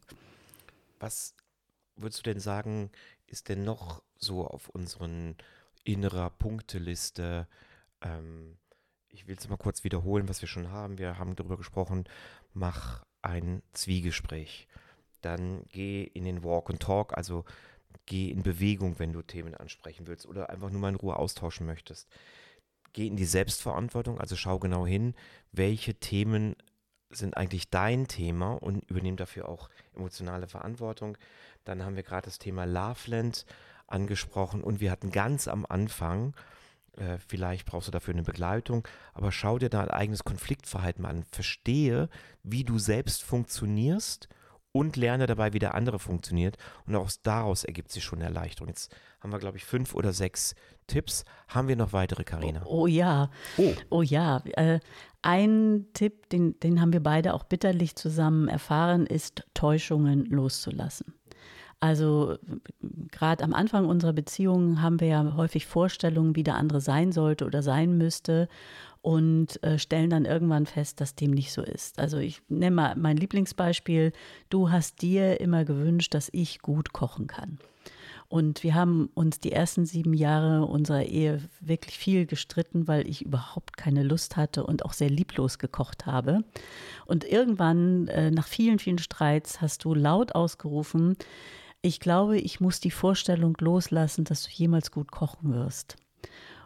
Was 0.99 1.35
würdest 1.97 2.19
du 2.19 2.31
denn 2.31 2.41
sagen, 2.41 2.91
ist 3.29 3.49
denn 3.49 3.65
noch 3.65 4.03
so 4.19 4.47
auf 4.47 4.69
unseren 4.69 5.37
innerer 5.85 6.29
Punkteliste? 6.29 7.49
Ähm, 8.03 8.59
ich 9.11 9.27
will 9.27 9.37
es 9.37 9.49
mal 9.49 9.57
kurz 9.57 9.85
wiederholen, 9.85 10.29
was 10.29 10.41
wir 10.41 10.49
schon 10.49 10.71
haben. 10.71 10.99
Wir 10.99 11.19
haben 11.19 11.37
darüber 11.37 11.57
gesprochen, 11.57 12.05
mach 12.53 13.05
ein 13.23 13.63
Zwiegespräch. 13.73 14.69
Dann 15.21 15.65
geh 15.71 16.03
in 16.03 16.25
den 16.25 16.43
Walk 16.43 16.71
and 16.71 16.81
Talk, 16.81 17.17
also 17.17 17.45
geh 18.07 18.31
in 18.31 18.43
Bewegung, 18.43 18.99
wenn 18.99 19.13
du 19.13 19.23
Themen 19.23 19.55
ansprechen 19.55 20.07
willst 20.07 20.27
oder 20.27 20.51
einfach 20.51 20.71
nur 20.71 20.81
mal 20.81 20.89
in 20.91 20.97
Ruhe 20.97 21.17
austauschen 21.17 21.67
möchtest. 21.67 22.09
Geh 22.93 23.07
in 23.07 23.17
die 23.17 23.25
Selbstverantwortung, 23.25 24.19
also 24.19 24.37
schau 24.37 24.59
genau 24.59 24.87
hin, 24.87 25.15
welche 25.53 25.95
Themen 25.95 26.57
sind 27.11 27.37
eigentlich 27.37 27.71
dein 27.71 28.07
Thema 28.07 28.55
und 28.55 28.89
übernehm 28.89 29.17
dafür 29.17 29.49
auch 29.49 29.69
emotionale 29.95 30.47
Verantwortung. 30.47 31.19
Dann 31.65 31.85
haben 31.85 31.97
wir 31.97 32.03
gerade 32.03 32.27
das 32.27 32.39
Thema 32.39 32.65
Loveland 32.65 33.45
angesprochen 33.87 34.63
und 34.63 34.81
wir 34.81 34.91
hatten 34.91 35.11
ganz 35.11 35.49
am 35.49 35.67
Anfang 35.69 36.35
äh, 36.97 37.19
vielleicht 37.19 37.67
brauchst 37.67 37.89
du 37.89 37.93
dafür 37.93 38.15
eine 38.15 38.23
Begleitung, 38.23 38.87
aber 39.15 39.33
schau 39.33 39.59
dir 39.59 39.69
dein 39.69 39.91
eigenes 39.91 40.25
Konfliktverhalten 40.25 41.05
an. 41.05 41.25
Verstehe, 41.31 42.09
wie 42.43 42.65
du 42.65 42.79
selbst 42.79 43.23
funktionierst 43.23 44.29
und 44.73 44.97
lerne 44.97 45.27
dabei, 45.27 45.53
wie 45.53 45.59
der 45.59 45.75
andere 45.75 45.99
funktioniert. 45.99 46.57
Und 46.87 46.95
auch 46.97 47.11
daraus 47.23 47.65
ergibt 47.65 47.91
sich 47.91 48.05
schon 48.05 48.21
Erleichterung. 48.21 48.69
Jetzt 48.69 48.95
haben 49.21 49.33
wir, 49.33 49.39
glaube 49.39 49.57
ich, 49.57 49.65
fünf 49.65 49.95
oder 49.95 50.13
sechs 50.13 50.55
Tipps. 50.87 51.25
Haben 51.49 51.69
wir 51.69 51.77
noch 51.77 51.93
weitere, 51.93 52.25
Karina? 52.25 52.63
Oh, 52.65 52.83
oh, 52.83 52.87
ja. 52.87 53.31
Oh, 53.57 53.75
oh 53.91 54.03
ja. 54.03 54.43
Äh, 54.53 54.81
ein 55.23 55.87
Tipp, 55.93 56.29
den, 56.31 56.59
den 56.61 56.81
haben 56.81 56.93
wir 56.93 57.03
beide 57.03 57.35
auch 57.35 57.45
bitterlich 57.45 57.97
zusammen 57.97 58.49
erfahren, 58.49 59.07
ist 59.07 59.45
Täuschungen 59.55 60.25
loszulassen. 60.27 61.15
Also 61.81 62.37
gerade 63.11 63.43
am 63.43 63.55
Anfang 63.55 63.87
unserer 63.87 64.13
Beziehung 64.13 64.83
haben 64.83 65.01
wir 65.01 65.09
ja 65.09 65.35
häufig 65.37 65.67
Vorstellungen, 65.67 66.37
wie 66.37 66.43
der 66.43 66.57
andere 66.57 66.83
sein 66.83 67.11
sollte 67.11 67.47
oder 67.47 67.63
sein 67.63 67.97
müsste 67.97 68.49
und 69.03 69.63
äh, 69.63 69.79
stellen 69.79 70.11
dann 70.11 70.27
irgendwann 70.27 70.67
fest, 70.67 71.01
dass 71.01 71.15
dem 71.15 71.31
nicht 71.31 71.53
so 71.53 71.63
ist. 71.63 71.99
Also 71.99 72.19
ich 72.19 72.43
nenne 72.49 72.77
mal 72.77 72.97
mein 72.97 73.17
Lieblingsbeispiel. 73.17 74.13
Du 74.51 74.71
hast 74.71 75.01
dir 75.01 75.41
immer 75.41 75.65
gewünscht, 75.65 76.13
dass 76.13 76.29
ich 76.33 76.61
gut 76.61 76.93
kochen 76.93 77.27
kann. 77.27 77.59
Und 78.29 78.63
wir 78.63 78.77
haben 78.77 79.11
uns 79.15 79.41
die 79.41 79.51
ersten 79.51 79.87
sieben 79.87 80.15
Jahre 80.15 80.65
unserer 80.65 81.03
Ehe 81.03 81.41
wirklich 81.61 81.99
viel 81.99 82.27
gestritten, 82.27 82.87
weil 82.87 83.09
ich 83.09 83.23
überhaupt 83.23 83.77
keine 83.77 84.05
Lust 84.05 84.37
hatte 84.37 84.65
und 84.65 84.85
auch 84.85 84.93
sehr 84.93 85.11
lieblos 85.11 85.59
gekocht 85.59 86.07
habe. 86.07 86.45
Und 87.07 87.25
irgendwann, 87.25 88.07
äh, 88.07 88.31
nach 88.31 88.47
vielen, 88.47 88.79
vielen 88.79 88.99
Streits, 88.99 89.61
hast 89.61 89.85
du 89.85 89.95
laut 89.95 90.37
ausgerufen, 90.37 91.17
ich 91.83 92.01
glaube, 92.01 92.39
ich 92.39 92.61
muss 92.61 92.81
die 92.81 92.91
Vorstellung 92.91 93.57
loslassen, 93.61 94.25
dass 94.25 94.43
du 94.43 94.51
jemals 94.51 94.91
gut 94.91 95.11
kochen 95.11 95.53
wirst. 95.53 95.97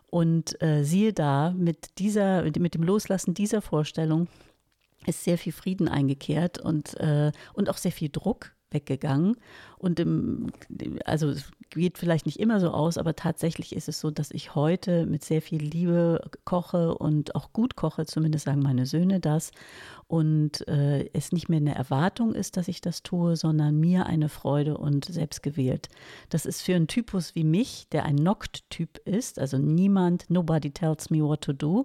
Und 0.06 0.60
äh, 0.62 0.84
siehe 0.84 1.12
da, 1.12 1.50
mit 1.50 1.98
dieser, 1.98 2.42
mit 2.58 2.74
dem 2.74 2.82
Loslassen 2.82 3.34
dieser 3.34 3.62
Vorstellung 3.62 4.28
ist 5.06 5.24
sehr 5.24 5.38
viel 5.38 5.52
Frieden 5.52 5.88
eingekehrt 5.88 6.58
und, 6.58 6.94
äh, 7.00 7.32
und 7.52 7.68
auch 7.68 7.76
sehr 7.76 7.92
viel 7.92 8.10
Druck 8.10 8.54
weggegangen. 8.74 9.36
Und 9.78 10.00
im, 10.00 10.50
also 11.04 11.28
es 11.28 11.50
geht 11.70 11.98
vielleicht 11.98 12.26
nicht 12.26 12.40
immer 12.40 12.60
so 12.60 12.70
aus, 12.70 12.98
aber 12.98 13.16
tatsächlich 13.16 13.74
ist 13.74 13.88
es 13.88 14.00
so, 14.00 14.10
dass 14.10 14.30
ich 14.30 14.54
heute 14.54 15.06
mit 15.06 15.24
sehr 15.24 15.42
viel 15.42 15.62
Liebe 15.62 16.20
koche 16.44 16.94
und 16.94 17.34
auch 17.34 17.52
gut 17.52 17.76
koche, 17.76 18.06
zumindest 18.06 18.46
sagen 18.46 18.60
meine 18.60 18.86
Söhne 18.86 19.20
das. 19.20 19.50
Und 20.06 20.66
äh, 20.68 21.10
es 21.12 21.32
nicht 21.32 21.48
mehr 21.48 21.58
eine 21.58 21.74
Erwartung 21.74 22.34
ist, 22.34 22.56
dass 22.56 22.68
ich 22.68 22.80
das 22.80 23.02
tue, 23.02 23.36
sondern 23.36 23.78
mir 23.78 24.06
eine 24.06 24.28
Freude 24.28 24.78
und 24.78 25.04
selbstgewählt. 25.04 25.88
Das 26.28 26.46
ist 26.46 26.62
für 26.62 26.74
einen 26.74 26.88
Typus 26.88 27.34
wie 27.34 27.44
mich, 27.44 27.88
der 27.90 28.04
ein 28.04 28.16
Knocked-Typ 28.16 28.98
ist, 29.04 29.38
also 29.38 29.58
niemand, 29.58 30.30
nobody 30.30 30.70
tells 30.70 31.10
me 31.10 31.22
what 31.22 31.40
to 31.42 31.52
do. 31.52 31.84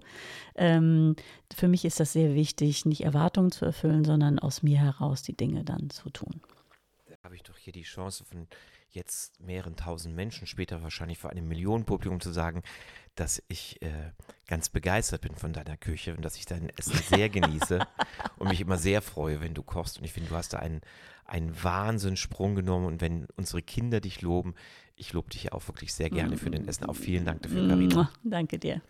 Ähm, 0.55 1.15
für 1.53 1.67
mich 1.67 1.85
ist 1.85 1.99
das 1.99 2.13
sehr 2.13 2.35
wichtig, 2.35 2.85
nicht 2.85 3.03
Erwartungen 3.03 3.51
zu 3.51 3.65
erfüllen, 3.65 4.05
sondern 4.05 4.39
aus 4.39 4.63
mir 4.63 4.77
heraus 4.77 5.21
die 5.23 5.35
Dinge 5.35 5.63
dann 5.63 5.89
zu 5.89 6.09
tun 6.09 6.41
habe 7.23 7.35
ich 7.35 7.43
doch 7.43 7.57
hier 7.57 7.73
die 7.73 7.83
Chance 7.83 8.23
von 8.23 8.47
jetzt 8.89 9.39
mehreren 9.39 9.75
tausend 9.75 10.15
Menschen, 10.15 10.47
später 10.47 10.81
wahrscheinlich 10.81 11.17
vor 11.17 11.29
einem 11.29 11.47
Millionenpublikum 11.47 12.21
zu 12.21 12.31
sagen, 12.31 12.63
dass 13.15 13.43
ich 13.49 13.81
äh, 13.81 14.11
ganz 14.47 14.69
begeistert 14.69 15.21
bin 15.21 15.35
von 15.35 15.51
deiner 15.51 15.77
Küche 15.77 16.15
und 16.15 16.23
dass 16.23 16.37
ich 16.37 16.45
dein 16.45 16.69
Essen 16.77 16.97
sehr 17.09 17.29
genieße 17.29 17.85
und 18.37 18.49
mich 18.49 18.61
immer 18.61 18.77
sehr 18.77 19.01
freue, 19.01 19.41
wenn 19.41 19.53
du 19.53 19.63
kochst. 19.63 19.99
Und 19.99 20.05
ich 20.05 20.13
finde, 20.13 20.29
du 20.29 20.35
hast 20.35 20.53
da 20.53 20.59
einen, 20.59 20.81
einen 21.25 21.61
Wahnsinnssprung 21.61 22.55
genommen 22.55 22.85
und 22.85 23.01
wenn 23.01 23.27
unsere 23.35 23.61
Kinder 23.61 23.99
dich 23.99 24.21
loben, 24.21 24.55
ich 24.95 25.13
lobe 25.13 25.29
dich 25.29 25.51
auch 25.51 25.67
wirklich 25.67 25.93
sehr 25.93 26.09
gerne 26.09 26.37
für 26.37 26.49
dein 26.49 26.67
Essen. 26.67 26.85
Auch 26.85 26.95
vielen 26.95 27.25
Dank 27.25 27.41
dafür, 27.41 27.67
Karina. 27.67 28.11
Danke 28.23 28.59
dir. 28.59 28.81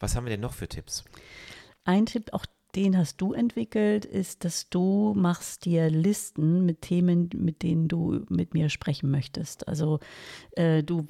Was 0.00 0.16
haben 0.16 0.26
wir 0.26 0.30
denn 0.30 0.40
noch 0.40 0.54
für 0.54 0.68
Tipps? 0.68 1.04
Ein 1.84 2.06
Tipp, 2.06 2.32
auch 2.32 2.46
den 2.76 2.96
hast 2.96 3.22
du 3.22 3.32
entwickelt, 3.32 4.04
ist, 4.04 4.44
dass 4.44 4.68
du 4.68 5.14
machst 5.16 5.64
dir 5.64 5.88
Listen 5.88 6.66
mit 6.66 6.82
Themen, 6.82 7.30
mit 7.34 7.62
denen 7.62 7.88
du 7.88 8.20
mit 8.28 8.52
mir 8.52 8.68
sprechen 8.68 9.10
möchtest. 9.10 9.66
Also 9.66 9.98
äh, 10.52 10.82
du 10.82 11.06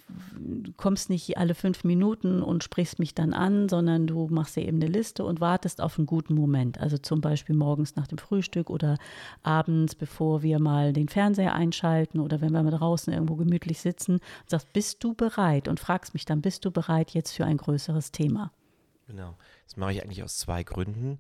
kommst 0.76 1.10
nicht 1.10 1.36
alle 1.38 1.54
fünf 1.54 1.82
Minuten 1.82 2.40
und 2.40 2.62
sprichst 2.62 3.00
mich 3.00 3.14
dann 3.14 3.34
an, 3.34 3.68
sondern 3.68 4.06
du 4.06 4.28
machst 4.28 4.54
dir 4.54 4.62
eben 4.62 4.80
eine 4.80 4.86
Liste 4.90 5.24
und 5.24 5.40
wartest 5.40 5.80
auf 5.80 5.98
einen 5.98 6.06
guten 6.06 6.34
Moment. 6.34 6.78
Also 6.78 6.98
zum 6.98 7.20
Beispiel 7.20 7.56
morgens 7.56 7.96
nach 7.96 8.06
dem 8.06 8.18
Frühstück 8.18 8.70
oder 8.70 8.96
abends, 9.42 9.96
bevor 9.96 10.42
wir 10.42 10.60
mal 10.60 10.92
den 10.92 11.08
Fernseher 11.08 11.54
einschalten 11.54 12.20
oder 12.20 12.40
wenn 12.40 12.52
wir 12.52 12.62
mal 12.62 12.70
draußen 12.70 13.12
irgendwo 13.12 13.34
gemütlich 13.34 13.80
sitzen 13.80 14.14
und 14.14 14.50
sagst, 14.50 14.72
bist 14.72 15.02
du 15.02 15.14
bereit? 15.14 15.66
Und 15.66 15.80
fragst 15.80 16.14
mich 16.14 16.24
dann, 16.24 16.42
bist 16.42 16.64
du 16.64 16.70
bereit 16.70 17.10
jetzt 17.10 17.32
für 17.32 17.44
ein 17.44 17.56
größeres 17.56 18.12
Thema? 18.12 18.52
Genau. 19.06 19.34
Das 19.64 19.76
mache 19.76 19.92
ich 19.92 20.02
eigentlich 20.02 20.22
aus 20.22 20.38
zwei 20.38 20.62
Gründen 20.62 21.18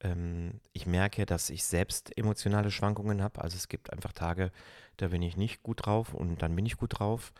ähm, 0.00 0.60
ich 0.72 0.86
merke, 0.86 1.26
dass 1.26 1.50
ich 1.50 1.64
selbst 1.64 2.16
emotionale 2.16 2.70
Schwankungen 2.70 3.22
habe. 3.22 3.40
Also 3.40 3.56
es 3.56 3.68
gibt 3.68 3.92
einfach 3.92 4.12
Tage, 4.12 4.50
da 4.96 5.08
bin 5.08 5.22
ich 5.22 5.36
nicht 5.36 5.62
gut 5.62 5.86
drauf 5.86 6.14
und 6.14 6.42
dann 6.42 6.54
bin 6.56 6.66
ich 6.66 6.76
gut 6.76 6.98
drauf. 6.98 7.32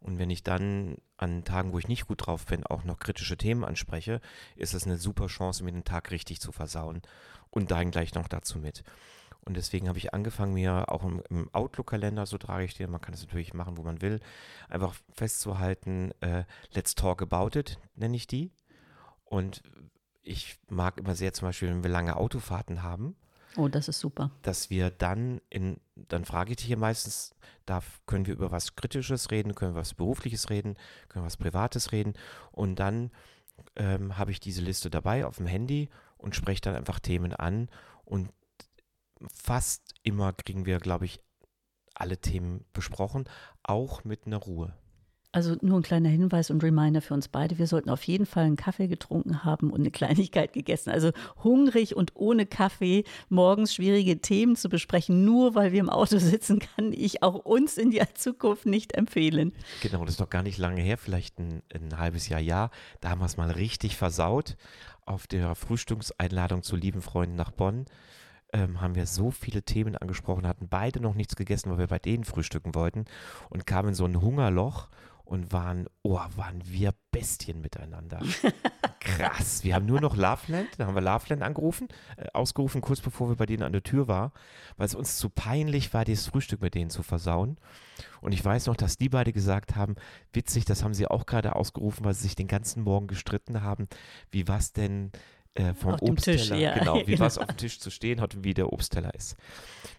Und 0.00 0.18
wenn 0.18 0.30
ich 0.30 0.42
dann 0.42 0.96
an 1.16 1.44
Tagen, 1.44 1.72
wo 1.72 1.78
ich 1.78 1.88
nicht 1.88 2.08
gut 2.08 2.26
drauf 2.26 2.46
bin, 2.46 2.66
auch 2.66 2.84
noch 2.84 2.98
kritische 2.98 3.36
Themen 3.36 3.64
anspreche, 3.64 4.20
ist 4.56 4.74
es 4.74 4.84
eine 4.84 4.98
super 4.98 5.28
Chance, 5.28 5.62
mir 5.62 5.72
den 5.72 5.84
Tag 5.84 6.10
richtig 6.10 6.40
zu 6.40 6.50
versauen. 6.50 7.02
Und 7.50 7.70
dann 7.70 7.90
gleich 7.90 8.14
noch 8.14 8.28
dazu 8.28 8.58
mit. 8.58 8.82
Und 9.44 9.56
deswegen 9.56 9.88
habe 9.88 9.98
ich 9.98 10.14
angefangen, 10.14 10.54
mir 10.54 10.90
auch 10.90 11.04
im, 11.04 11.22
im 11.28 11.52
Outlook-Kalender, 11.52 12.26
so 12.26 12.38
trage 12.38 12.64
ich 12.64 12.74
den, 12.74 12.90
man 12.90 13.00
kann 13.00 13.14
es 13.14 13.22
natürlich 13.22 13.54
machen, 13.54 13.76
wo 13.76 13.82
man 13.82 14.00
will, 14.00 14.20
einfach 14.68 14.94
festzuhalten, 15.12 16.12
äh, 16.20 16.44
Let's 16.72 16.94
Talk 16.94 17.22
About 17.22 17.58
It, 17.58 17.78
nenne 17.94 18.16
ich 18.16 18.26
die. 18.26 18.52
Und 19.24 19.62
ich 20.22 20.58
mag 20.68 20.98
immer 20.98 21.14
sehr 21.14 21.32
zum 21.32 21.48
Beispiel, 21.48 21.68
wenn 21.68 21.82
wir 21.82 21.90
lange 21.90 22.16
Autofahrten 22.16 22.82
haben, 22.82 23.16
Oh, 23.56 23.68
das 23.68 23.88
ist 23.88 24.00
super. 24.00 24.30
dass 24.42 24.70
wir 24.70 24.90
dann 24.90 25.40
in, 25.50 25.78
dann 25.94 26.24
frage 26.24 26.50
ich 26.52 26.56
dich 26.56 26.66
hier 26.66 26.78
meistens, 26.78 27.34
darf, 27.66 28.00
können 28.06 28.26
wir 28.26 28.34
über 28.34 28.50
was 28.50 28.76
Kritisches 28.76 29.30
reden, 29.30 29.54
können 29.54 29.74
wir 29.74 29.80
was 29.80 29.94
Berufliches 29.94 30.48
reden, 30.50 30.74
können 31.08 31.24
wir 31.24 31.26
was 31.26 31.36
Privates 31.36 31.92
reden 31.92 32.14
und 32.50 32.76
dann 32.76 33.10
ähm, 33.76 34.16
habe 34.16 34.30
ich 34.30 34.40
diese 34.40 34.62
Liste 34.62 34.90
dabei 34.90 35.26
auf 35.26 35.36
dem 35.36 35.46
Handy 35.46 35.90
und 36.16 36.34
spreche 36.34 36.62
dann 36.62 36.76
einfach 36.76 36.98
Themen 36.98 37.32
an 37.34 37.68
und 38.04 38.30
fast 39.32 39.94
immer 40.02 40.32
kriegen 40.32 40.66
wir, 40.66 40.78
glaube 40.78 41.04
ich, 41.04 41.20
alle 41.94 42.18
Themen 42.18 42.64
besprochen, 42.72 43.28
auch 43.62 44.02
mit 44.04 44.26
einer 44.26 44.38
Ruhe. 44.38 44.74
Also 45.34 45.56
nur 45.62 45.80
ein 45.80 45.82
kleiner 45.82 46.10
Hinweis 46.10 46.50
und 46.50 46.62
Reminder 46.62 47.00
für 47.00 47.14
uns 47.14 47.28
beide. 47.28 47.56
Wir 47.56 47.66
sollten 47.66 47.88
auf 47.88 48.04
jeden 48.04 48.26
Fall 48.26 48.44
einen 48.44 48.56
Kaffee 48.56 48.86
getrunken 48.86 49.44
haben 49.44 49.70
und 49.70 49.80
eine 49.80 49.90
Kleinigkeit 49.90 50.52
gegessen. 50.52 50.90
Also 50.90 51.10
hungrig 51.42 51.96
und 51.96 52.12
ohne 52.14 52.44
Kaffee 52.44 53.04
morgens 53.30 53.74
schwierige 53.74 54.20
Themen 54.20 54.56
zu 54.56 54.68
besprechen, 54.68 55.24
nur 55.24 55.54
weil 55.54 55.72
wir 55.72 55.80
im 55.80 55.88
Auto 55.88 56.18
sitzen, 56.18 56.58
kann 56.58 56.92
ich 56.92 57.22
auch 57.22 57.46
uns 57.46 57.78
in 57.78 57.92
der 57.92 58.14
Zukunft 58.14 58.66
nicht 58.66 58.94
empfehlen. 58.94 59.54
Genau, 59.80 60.04
das 60.04 60.14
ist 60.14 60.20
doch 60.20 60.28
gar 60.28 60.42
nicht 60.42 60.58
lange 60.58 60.82
her, 60.82 60.98
vielleicht 60.98 61.38
ein, 61.38 61.62
ein 61.72 61.98
halbes 61.98 62.28
Jahr, 62.28 62.40
Jahr. 62.40 62.70
Da 63.00 63.08
haben 63.08 63.20
wir 63.20 63.26
es 63.26 63.38
mal 63.38 63.50
richtig 63.50 63.96
versaut. 63.96 64.58
Auf 65.06 65.26
der 65.26 65.54
Frühstückseinladung 65.54 66.62
zu 66.62 66.76
lieben 66.76 67.00
Freunden 67.00 67.36
nach 67.36 67.52
Bonn 67.52 67.86
ähm, 68.52 68.80
haben 68.80 68.94
wir 68.94 69.06
so 69.06 69.30
viele 69.30 69.62
Themen 69.62 69.96
angesprochen, 69.96 70.46
hatten 70.46 70.68
beide 70.68 71.00
noch 71.00 71.14
nichts 71.14 71.36
gegessen, 71.36 71.70
weil 71.70 71.78
wir 71.78 71.86
bei 71.86 71.98
denen 71.98 72.24
frühstücken 72.24 72.74
wollten 72.74 73.06
und 73.48 73.66
kamen 73.66 73.90
in 73.90 73.94
so 73.94 74.04
ein 74.04 74.20
Hungerloch 74.20 74.88
und 75.32 75.50
waren, 75.50 75.86
oh, 76.02 76.20
waren 76.36 76.60
wir 76.66 76.92
Bestien 77.10 77.62
miteinander. 77.62 78.20
Krass. 79.00 79.64
Wir 79.64 79.74
haben 79.74 79.86
nur 79.86 79.98
noch 79.98 80.14
Loveland, 80.14 80.68
da 80.76 80.84
haben 80.84 80.94
wir 80.94 81.00
Loveland 81.00 81.42
angerufen, 81.42 81.88
äh, 82.18 82.26
ausgerufen, 82.34 82.82
kurz 82.82 83.00
bevor 83.00 83.30
wir 83.30 83.36
bei 83.36 83.46
denen 83.46 83.62
an 83.62 83.72
der 83.72 83.82
Tür 83.82 84.08
waren, 84.08 84.30
weil 84.76 84.84
es 84.84 84.94
uns 84.94 85.16
zu 85.16 85.30
peinlich 85.30 85.94
war, 85.94 86.04
dieses 86.04 86.26
Frühstück 86.26 86.60
mit 86.60 86.74
denen 86.74 86.90
zu 86.90 87.02
versauen. 87.02 87.56
Und 88.20 88.32
ich 88.32 88.44
weiß 88.44 88.66
noch, 88.66 88.76
dass 88.76 88.98
die 88.98 89.08
beide 89.08 89.32
gesagt 89.32 89.74
haben, 89.74 89.94
witzig, 90.34 90.66
das 90.66 90.84
haben 90.84 90.92
sie 90.92 91.06
auch 91.06 91.24
gerade 91.24 91.56
ausgerufen, 91.56 92.04
weil 92.04 92.12
sie 92.12 92.24
sich 92.24 92.34
den 92.34 92.46
ganzen 92.46 92.82
Morgen 92.82 93.06
gestritten 93.06 93.62
haben, 93.62 93.88
wie 94.32 94.48
was 94.48 94.74
denn 94.74 95.12
äh, 95.54 95.74
vom 95.74 95.94
Auf 95.94 96.02
Obstteller, 96.02 96.38
Tisch, 96.38 96.50
ja, 96.50 96.78
genau, 96.78 96.96
wie 96.96 97.04
genau. 97.04 97.20
was 97.24 97.38
auf 97.38 97.46
dem 97.46 97.56
Tisch 97.56 97.78
zu 97.78 97.90
stehen 97.90 98.20
hat 98.20 98.34
und 98.34 98.44
wie 98.44 98.54
der 98.54 98.72
Obstteller 98.72 99.14
ist. 99.14 99.36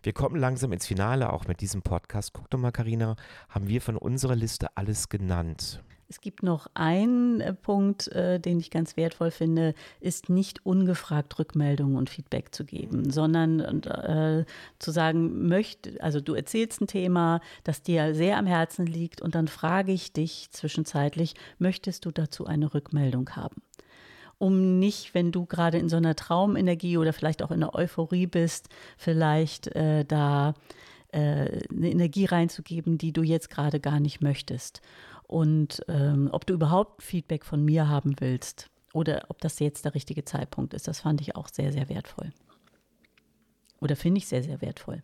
Wir 0.01 0.13
kommen 0.13 0.35
langsam 0.35 0.73
ins 0.73 0.87
Finale, 0.87 1.31
auch 1.31 1.47
mit 1.47 1.61
diesem 1.61 1.81
Podcast. 1.81 2.33
Guck 2.33 2.49
doch 2.49 2.59
mal, 2.59 2.71
Karina, 2.71 3.15
haben 3.49 3.67
wir 3.67 3.81
von 3.81 3.97
unserer 3.97 4.35
Liste 4.35 4.67
alles 4.75 5.09
genannt? 5.09 5.83
Es 6.09 6.21
gibt 6.21 6.43
noch 6.43 6.67
einen 6.75 7.41
äh, 7.41 7.53
Punkt, 7.53 8.07
äh, 8.09 8.39
den 8.39 8.59
ich 8.59 8.69
ganz 8.69 8.97
wertvoll 8.97 9.31
finde, 9.31 9.73
ist 9.99 10.29
nicht 10.29 10.63
ungefragt 10.63 11.39
Rückmeldungen 11.39 11.95
und 11.95 12.09
Feedback 12.09 12.53
zu 12.53 12.65
geben, 12.65 13.09
sondern 13.09 13.59
äh, 13.59 14.45
zu 14.77 14.91
sagen, 14.91 15.47
möchte, 15.47 16.01
also 16.03 16.21
du 16.21 16.35
erzählst 16.35 16.81
ein 16.81 16.87
Thema, 16.87 17.41
das 17.63 17.81
dir 17.81 18.13
sehr 18.13 18.37
am 18.37 18.45
Herzen 18.45 18.85
liegt 18.85 19.21
und 19.21 19.33
dann 19.33 19.47
frage 19.47 19.91
ich 19.91 20.13
dich 20.13 20.49
zwischenzeitlich, 20.51 21.33
möchtest 21.57 22.05
du 22.05 22.11
dazu 22.11 22.45
eine 22.45 22.73
Rückmeldung 22.73 23.31
haben? 23.31 23.63
Um 24.43 24.77
nicht, 24.77 25.13
wenn 25.13 25.31
du 25.31 25.45
gerade 25.45 25.77
in 25.77 25.87
so 25.87 25.95
einer 25.95 26.15
Traumenergie 26.15 26.97
oder 26.97 27.13
vielleicht 27.13 27.41
auch 27.41 27.51
in 27.51 27.61
der 27.61 27.73
Euphorie 27.75 28.27
bist, 28.27 28.67
vielleicht 28.97 29.67
äh, 29.67 30.03
da 30.03 30.53
äh, 31.13 31.61
eine 31.71 31.89
Energie 31.89 32.25
reinzugeben, 32.25 32.97
die 32.97 33.13
du 33.13 33.23
jetzt 33.23 33.49
gerade 33.49 33.79
gar 33.79 34.01
nicht 34.01 34.19
möchtest. 34.19 34.81
Und 35.27 35.81
ähm, 35.87 36.27
ob 36.33 36.45
du 36.45 36.55
überhaupt 36.55 37.03
Feedback 37.03 37.45
von 37.45 37.63
mir 37.63 37.87
haben 37.87 38.19
willst 38.19 38.69
oder 38.93 39.27
ob 39.29 39.39
das 39.39 39.59
jetzt 39.59 39.85
der 39.85 39.95
richtige 39.95 40.25
Zeitpunkt 40.25 40.73
ist, 40.73 40.89
das 40.89 40.99
fand 40.99 41.21
ich 41.21 41.37
auch 41.37 41.47
sehr, 41.47 41.71
sehr 41.71 41.87
wertvoll. 41.87 42.33
Oder 43.79 43.95
finde 43.95 44.17
ich 44.17 44.27
sehr, 44.27 44.43
sehr 44.43 44.59
wertvoll. 44.61 45.03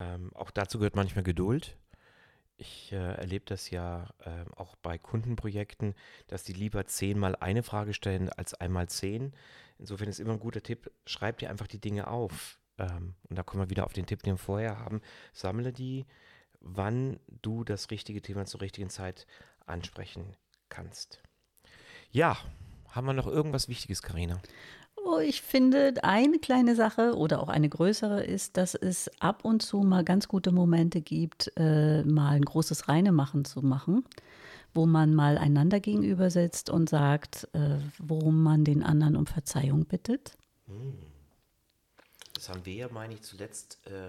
Ähm, 0.00 0.30
auch 0.34 0.50
dazu 0.50 0.78
gehört 0.78 0.96
manchmal 0.96 1.22
Geduld. 1.22 1.76
Ich 2.58 2.90
äh, 2.92 2.96
erlebe 2.96 3.44
das 3.44 3.70
ja 3.70 4.08
äh, 4.20 4.44
auch 4.56 4.76
bei 4.76 4.96
Kundenprojekten, 4.96 5.94
dass 6.26 6.42
die 6.42 6.54
lieber 6.54 6.86
zehnmal 6.86 7.36
eine 7.36 7.62
Frage 7.62 7.92
stellen 7.92 8.30
als 8.30 8.54
einmal 8.54 8.88
zehn. 8.88 9.34
Insofern 9.78 10.08
ist 10.08 10.20
immer 10.20 10.32
ein 10.32 10.40
guter 10.40 10.62
Tipp, 10.62 10.90
schreib 11.04 11.38
dir 11.38 11.50
einfach 11.50 11.66
die 11.66 11.80
Dinge 11.80 12.08
auf. 12.08 12.58
Ähm, 12.78 13.14
und 13.28 13.36
da 13.36 13.42
kommen 13.42 13.62
wir 13.62 13.70
wieder 13.70 13.84
auf 13.84 13.92
den 13.92 14.06
Tipp, 14.06 14.22
den 14.22 14.34
wir 14.34 14.38
vorher 14.38 14.78
haben. 14.78 15.02
Sammle 15.34 15.72
die, 15.72 16.06
wann 16.60 17.20
du 17.42 17.62
das 17.62 17.90
richtige 17.90 18.22
Thema 18.22 18.46
zur 18.46 18.62
richtigen 18.62 18.88
Zeit 18.88 19.26
ansprechen 19.66 20.34
kannst. 20.70 21.22
Ja, 22.10 22.38
haben 22.88 23.06
wir 23.06 23.12
noch 23.12 23.26
irgendwas 23.26 23.68
Wichtiges, 23.68 24.00
Karina? 24.00 24.40
Oh, 25.08 25.20
ich 25.20 25.40
finde, 25.40 25.94
eine 26.02 26.40
kleine 26.40 26.74
Sache 26.74 27.14
oder 27.14 27.40
auch 27.40 27.48
eine 27.48 27.68
größere 27.68 28.24
ist, 28.24 28.56
dass 28.56 28.74
es 28.74 29.08
ab 29.20 29.44
und 29.44 29.62
zu 29.62 29.82
mal 29.82 30.02
ganz 30.02 30.26
gute 30.26 30.50
Momente 30.50 31.00
gibt, 31.00 31.52
äh, 31.56 32.02
mal 32.02 32.32
ein 32.32 32.44
großes 32.44 32.88
Reinemachen 32.88 33.44
zu 33.44 33.62
machen, 33.62 34.04
wo 34.74 34.84
man 34.84 35.14
mal 35.14 35.38
einander 35.38 35.78
gegenüber 35.78 36.28
sitzt 36.28 36.70
und 36.70 36.88
sagt, 36.88 37.48
äh, 37.52 37.78
worum 37.98 38.42
man 38.42 38.64
den 38.64 38.82
anderen 38.82 39.14
um 39.14 39.26
Verzeihung 39.26 39.84
bittet. 39.84 40.36
Das 42.34 42.48
haben 42.48 42.66
wir 42.66 42.74
ja, 42.74 42.88
meine 42.88 43.14
ich, 43.14 43.22
zuletzt 43.22 43.78
äh, 43.86 44.08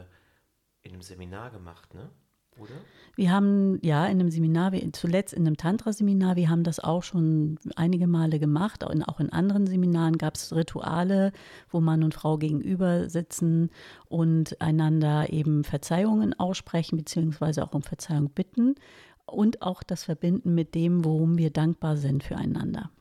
in 0.82 0.94
einem 0.94 1.04
Seminar 1.04 1.52
gemacht, 1.52 1.94
ne? 1.94 2.10
Oder? 2.60 2.74
Wir 3.16 3.32
haben 3.32 3.80
ja 3.82 4.06
in 4.06 4.20
einem 4.20 4.30
Seminar, 4.30 4.74
wir- 4.74 4.94
zuletzt 4.94 5.34
in 5.34 5.48
einem 5.48 5.58
Tantra-Seminar, 5.58 6.36
wir 6.36 6.50
haben 6.50 6.64
das 6.64 6.80
auch 6.80 7.02
schon 7.02 7.58
einige 7.76 8.06
Male 8.06 8.38
gemacht. 8.38 8.84
Auch 8.84 8.92
in, 8.92 9.02
auch 9.02 9.20
in 9.20 9.32
anderen 9.32 9.66
Seminaren 9.66 10.20
gab 10.20 10.36
es 10.36 10.56
Rituale, 10.56 11.32
wo 11.72 11.82
Mann 11.82 12.04
und 12.04 12.14
Frau 12.14 12.38
gegenüber 12.38 13.10
sitzen 13.10 13.72
und 14.08 14.62
einander 14.62 15.34
eben 15.34 15.64
Verzeihungen 15.64 16.40
aussprechen, 16.40 16.96
beziehungsweise 16.98 17.64
auch 17.64 17.74
um 17.74 17.82
Verzeihung 17.82 18.30
bitten 18.30 18.76
und 19.26 19.64
auch 19.64 19.82
das 19.82 20.04
Verbinden 20.04 20.54
mit 20.54 20.76
dem, 20.76 21.04
worum 21.04 21.40
wir 21.40 21.50
dankbar 21.50 21.98
sind 21.98 22.24
füreinander. 22.24 22.92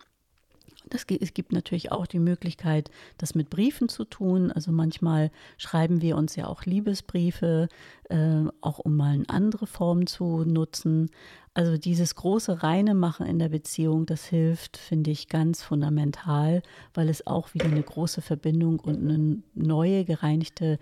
Das, 0.88 1.05
es 1.09 1.35
gibt 1.35 1.53
natürlich 1.53 1.92
auch 1.92 2.07
die 2.07 2.18
Möglichkeit, 2.18 2.90
das 3.18 3.35
mit 3.35 3.51
Briefen 3.51 3.88
zu 3.88 4.05
tun. 4.05 4.53
Also 4.53 4.72
manchmal 4.72 5.31
schreiben 5.59 6.01
wir 6.01 6.16
uns 6.16 6.37
ja 6.37 6.46
auch 6.46 6.64
Liebesbriefe, 6.64 7.68
äh, 8.09 8.44
auch 8.61 8.79
um 8.79 8.96
mal 8.96 9.14
eine 9.14 9.29
andere 9.29 9.66
Form 9.66 10.07
zu 10.07 10.44
nutzen. 10.44 11.11
Also 11.55 11.77
dieses 11.79 12.14
große 12.14 12.62
reine 12.62 12.94
Machen 12.94 13.27
in 13.27 13.38
der 13.38 13.49
Beziehung, 13.49 14.07
das 14.07 14.27
hilft, 14.27 14.77
finde 14.77 15.11
ich, 15.11 15.29
ganz 15.29 15.62
fundamental, 15.62 16.62
weil 16.94 17.09
es 17.09 17.27
auch 17.27 17.55
wieder 17.55 17.66
eine 17.66 17.83
große 17.83 18.20
Verbindung 18.20 18.79
und 18.81 18.99
eine 18.99 19.42
neue, 19.55 20.05
gereinigte 20.05 20.79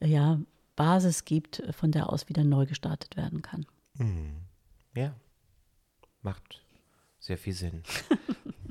ja, 0.00 0.40
Basis 0.76 1.24
gibt, 1.24 1.62
von 1.72 1.90
der 1.90 2.12
aus 2.12 2.28
wieder 2.28 2.44
neu 2.44 2.66
gestartet 2.66 3.16
werden 3.16 3.42
kann. 3.42 3.66
Ja, 4.94 5.14
macht 6.22 6.62
sehr 7.18 7.38
viel 7.38 7.54
Sinn. 7.54 7.82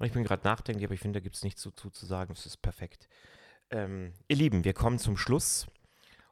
Und 0.00 0.06
ich 0.06 0.12
bin 0.14 0.24
gerade 0.24 0.44
nachdenklich, 0.44 0.86
aber 0.86 0.94
ich 0.94 1.00
finde, 1.00 1.18
da 1.18 1.22
gibt 1.22 1.36
es 1.36 1.44
nichts 1.44 1.60
zu, 1.60 1.70
zu, 1.72 1.90
zu 1.90 2.06
sagen. 2.06 2.32
Es 2.32 2.46
ist 2.46 2.62
perfekt. 2.62 3.06
Ähm, 3.68 4.14
ihr 4.28 4.36
Lieben, 4.36 4.64
wir 4.64 4.72
kommen 4.72 4.98
zum 4.98 5.18
Schluss. 5.18 5.66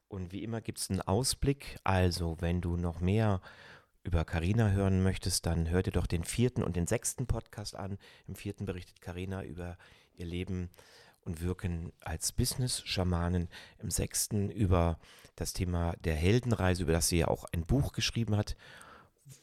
Und 0.08 0.32
wie 0.32 0.42
immer 0.42 0.62
gibt 0.62 0.78
es 0.78 0.88
einen 0.88 1.02
Ausblick. 1.02 1.78
Also, 1.84 2.38
wenn 2.40 2.62
du 2.62 2.78
noch 2.78 3.00
mehr 3.00 3.42
über 4.04 4.24
Karina 4.24 4.70
hören 4.70 5.02
möchtest, 5.02 5.44
dann 5.44 5.68
hör 5.68 5.82
dir 5.82 5.90
doch 5.90 6.06
den 6.06 6.24
vierten 6.24 6.62
und 6.62 6.76
den 6.76 6.86
sechsten 6.86 7.26
Podcast 7.26 7.76
an. 7.76 7.98
Im 8.26 8.36
vierten 8.36 8.64
berichtet 8.64 9.02
Karina 9.02 9.44
über 9.44 9.76
ihr 10.14 10.24
Leben 10.24 10.70
und 11.20 11.42
Wirken 11.42 11.92
als 12.00 12.32
Business-Schamanin. 12.32 13.48
Im 13.80 13.90
sechsten 13.90 14.48
über 14.48 14.98
das 15.36 15.52
Thema 15.52 15.94
der 16.04 16.14
Heldenreise, 16.14 16.84
über 16.84 16.92
das 16.92 17.10
sie 17.10 17.18
ja 17.18 17.28
auch 17.28 17.44
ein 17.52 17.66
Buch 17.66 17.92
geschrieben 17.92 18.34
hat. 18.34 18.56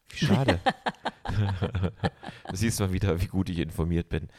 Wie 0.10 0.26
schade. 0.26 0.60
du 2.50 2.56
siehst 2.56 2.80
mal 2.80 2.94
wieder, 2.94 3.22
wie 3.22 3.28
gut 3.28 3.50
ich 3.50 3.60
informiert 3.60 4.10
bin. 4.10 4.30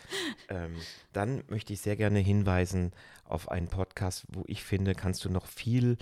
Ähm, 0.49 0.75
dann 1.13 1.43
möchte 1.49 1.73
ich 1.73 1.81
sehr 1.81 1.97
gerne 1.97 2.19
hinweisen 2.19 2.93
auf 3.25 3.51
einen 3.51 3.69
Podcast, 3.69 4.25
wo 4.29 4.45
ich 4.47 4.65
finde, 4.65 4.95
kannst 4.95 5.25
du 5.25 5.31
noch 5.31 5.47
viel 5.47 5.99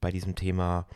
bei 0.00 0.10
diesem 0.10 0.34
Thema 0.34 0.86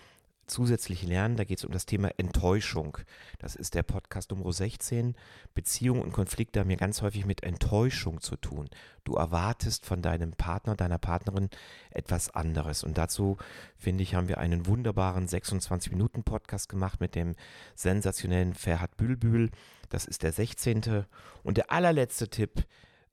zusätzlich 0.53 1.03
lernen. 1.03 1.37
Da 1.37 1.45
geht 1.45 1.59
es 1.59 1.65
um 1.65 1.73
das 1.73 1.87
Thema 1.87 2.11
Enttäuschung. 2.19 2.99
Das 3.39 3.57
ist 3.57 3.75
der 3.75 3.83
Podcast 3.83 4.31
Nummer 4.31 4.53
16. 4.53 5.17
Beziehungen 5.55 6.03
und 6.03 6.13
Konflikte 6.13 6.61
haben 6.61 6.71
ja 6.71 6.77
ganz 6.77 7.03
häufig 7.03 7.25
mit 7.25 7.43
Enttäuschung 7.43 8.21
zu 8.21 8.37
tun. 8.37 8.69
Du 9.05 9.15
erwartest 9.15 9.87
von 9.87 10.03
deinem 10.03 10.33
Partner, 10.33 10.77
deiner 10.77 10.99
Partnerin 10.99 11.49
etwas 11.91 12.31
anderes. 12.31 12.85
Und 12.85 12.99
dazu, 12.99 13.39
finde 13.77 14.03
ich, 14.03 14.15
haben 14.15 14.29
wir 14.29 14.39
einen 14.39 14.67
wunderbaren 14.67 15.27
26-Minuten-Podcast 15.27 16.69
gemacht 16.69 17.01
mit 17.01 17.15
dem 17.15 17.35
sensationellen 17.75 18.55
Ferhat 18.55 18.97
Bülbül. 18.97 19.51
Das 19.89 20.05
ist 20.05 20.23
der 20.23 20.33
16. 20.33 21.07
Und 21.43 21.57
der 21.57 21.73
allerletzte 21.73 22.29
Tipp, 22.29 22.65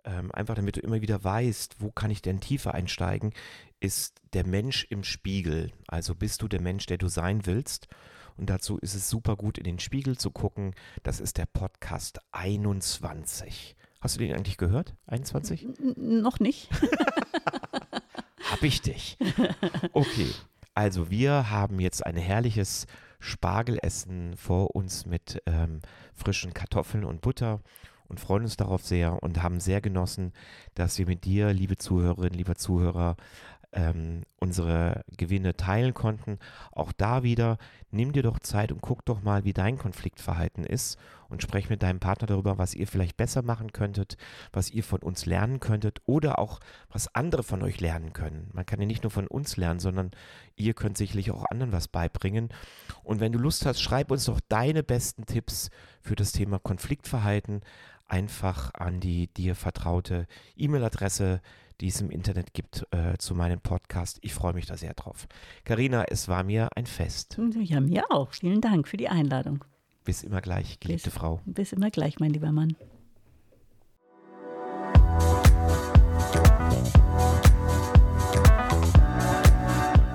ähm, 0.06 0.32
einfach 0.32 0.56
damit 0.56 0.76
du 0.76 0.82
immer 0.82 1.02
wieder 1.02 1.24
weißt, 1.24 1.78
wo 1.80 1.92
kann 1.92 2.12
ich 2.12 2.22
denn 2.22 2.40
tiefer 2.40 2.74
einsteigen, 2.74 3.34
ist 3.80 4.22
der 4.34 4.46
Mensch 4.46 4.86
im 4.90 5.04
Spiegel. 5.04 5.72
Also 5.88 6.16
bist 6.16 6.42
du 6.42 6.48
der 6.48 6.62
Mensch, 6.62 6.86
der 6.86 6.98
du 6.98 7.08
sein 7.08 7.46
willst. 7.46 7.88
Und 8.38 8.50
dazu 8.50 8.78
ist 8.78 8.96
es 8.96 9.10
super 9.10 9.36
gut, 9.36 9.58
in 9.58 9.66
den 9.66 9.80
Spiegel 9.80 10.18
zu 10.18 10.32
gucken. 10.32 10.74
Das 11.04 11.20
ist 11.20 11.38
der 11.38 11.46
Podcast 11.46 12.20
21. 12.32 13.76
Hast 14.02 14.16
du 14.16 14.20
den 14.20 14.34
eigentlich 14.34 14.58
gehört? 14.58 14.96
21? 15.08 15.68
N 15.80 16.22
noch 16.22 16.40
nicht. 16.40 16.70
Hab 18.50 18.64
ich 18.64 18.82
dich. 18.82 19.18
Okay. 19.92 20.28
Also 20.74 21.10
wir 21.10 21.50
haben 21.50 21.80
jetzt 21.80 22.06
ein 22.06 22.16
herrliches 22.16 22.88
Spargelessen 23.20 24.38
vor 24.38 24.76
uns 24.76 25.06
mit 25.06 25.42
ähm, 25.46 25.82
frischen 26.14 26.54
Kartoffeln 26.54 27.04
und 27.04 27.20
Butter 27.20 27.60
und 28.08 28.20
freuen 28.20 28.44
uns 28.44 28.56
darauf 28.56 28.86
sehr 28.86 29.22
und 29.22 29.44
haben 29.44 29.60
sehr 29.60 29.82
genossen, 29.82 30.34
dass 30.74 30.98
wir 30.98 31.06
mit 31.06 31.26
dir, 31.26 31.54
liebe 31.54 31.78
Zuhörerinnen, 31.78 32.38
lieber 32.38 32.56
Zuhörer, 32.56 33.18
ähm, 33.72 34.24
unsere 34.40 35.04
Gewinne 35.18 35.56
teilen 35.56 35.94
konnten. 35.94 36.40
Auch 36.72 36.92
da 36.92 37.24
wieder, 37.24 37.58
nimm 37.92 38.14
dir 38.14 38.24
doch 38.24 38.40
Zeit 38.40 38.72
und 38.72 38.82
guck 38.82 39.06
doch 39.06 39.22
mal, 39.22 39.44
wie 39.44 39.54
dein 39.54 39.78
Konfliktverhalten 39.78 40.64
ist 40.64 40.98
und 41.30 41.44
sprech 41.44 41.70
mit 41.70 41.84
deinem 41.84 42.00
Partner 42.00 42.28
darüber, 42.28 42.58
was 42.58 42.74
ihr 42.74 42.88
vielleicht 42.88 43.18
besser 43.18 43.42
machen 43.44 43.72
könntet, 43.72 44.18
was 44.52 44.72
ihr 44.72 44.84
von 44.84 45.02
uns 45.02 45.26
lernen 45.26 45.60
könntet 45.60 46.02
oder 46.06 46.40
auch 46.40 46.60
was 46.92 47.14
andere 47.14 47.44
von 47.44 47.62
euch 47.62 47.80
lernen 47.80 48.14
können. 48.14 48.50
Man 48.54 48.66
kann 48.66 48.80
ja 48.80 48.88
nicht 48.88 49.04
nur 49.04 49.12
von 49.12 49.28
uns 49.28 49.56
lernen, 49.58 49.80
sondern 49.80 50.12
ihr 50.56 50.74
könnt 50.74 50.98
sicherlich 50.98 51.32
auch 51.32 51.46
anderen 51.50 51.72
was 51.72 51.88
beibringen. 51.88 52.50
Und 53.04 53.20
wenn 53.20 53.32
du 53.32 53.40
Lust 53.40 53.66
hast, 53.66 53.82
schreib 53.82 54.10
uns 54.10 54.26
doch 54.26 54.40
deine 54.50 54.84
besten 54.84 55.26
Tipps 55.26 55.70
für 56.02 56.16
das 56.16 56.32
Thema 56.32 56.60
Konfliktverhalten 56.60 57.62
einfach 58.08 58.74
an 58.74 59.00
die 59.00 59.28
dir 59.28 59.56
vertraute 59.56 60.26
E-Mail-Adresse 60.58 61.42
die 61.82 61.88
es 61.88 62.02
im 62.02 62.10
Internet 62.10 62.54
gibt, 62.54 62.86
äh, 62.92 63.18
zu 63.18 63.36
meinem 63.36 63.62
Podcast. 63.62 64.20
Ich 64.22 64.34
freue 64.34 64.54
mich 64.54 64.66
da 64.66 64.78
sehr 64.78 64.94
drauf. 64.94 65.28
Karina, 65.64 66.06
es 66.10 66.28
war 66.28 66.44
mir 66.44 66.70
ein 66.76 66.86
Fest. 66.86 67.40
Ja, 67.60 67.80
mir 67.80 68.12
auch. 68.12 68.34
Vielen 68.34 68.62
Dank 68.62 68.88
für 68.88 68.98
die 68.98 69.10
Einladung. 69.10 69.64
Bis 70.04 70.24
immer 70.24 70.42
gleich, 70.42 70.80
geliebte 70.80 71.10
bis, 71.10 71.20
Frau. 71.20 71.42
Bis 71.46 71.74
immer 71.74 71.92
gleich, 71.92 72.20
mein 72.20 72.32
lieber 72.32 72.52
Mann. 72.52 72.76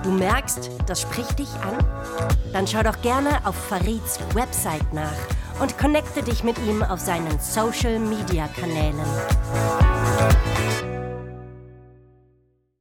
Du 0.02 0.10
merkst, 0.10 0.70
das 0.86 1.00
spricht 1.00 1.38
dich 1.38 1.48
an? 1.54 1.78
Dann 2.52 2.66
schau 2.66 2.82
doch 2.82 3.00
gerne 3.00 3.44
auf 3.46 3.54
Farids 3.54 4.18
Website 4.34 4.92
nach 4.92 5.16
und 5.60 5.78
connecte 5.78 6.22
dich 6.22 6.44
mit 6.44 6.58
ihm 6.66 6.82
auf 6.82 7.00
seinen 7.00 7.38
Social 7.38 7.98
Media 7.98 8.48
Kanälen. 8.48 9.00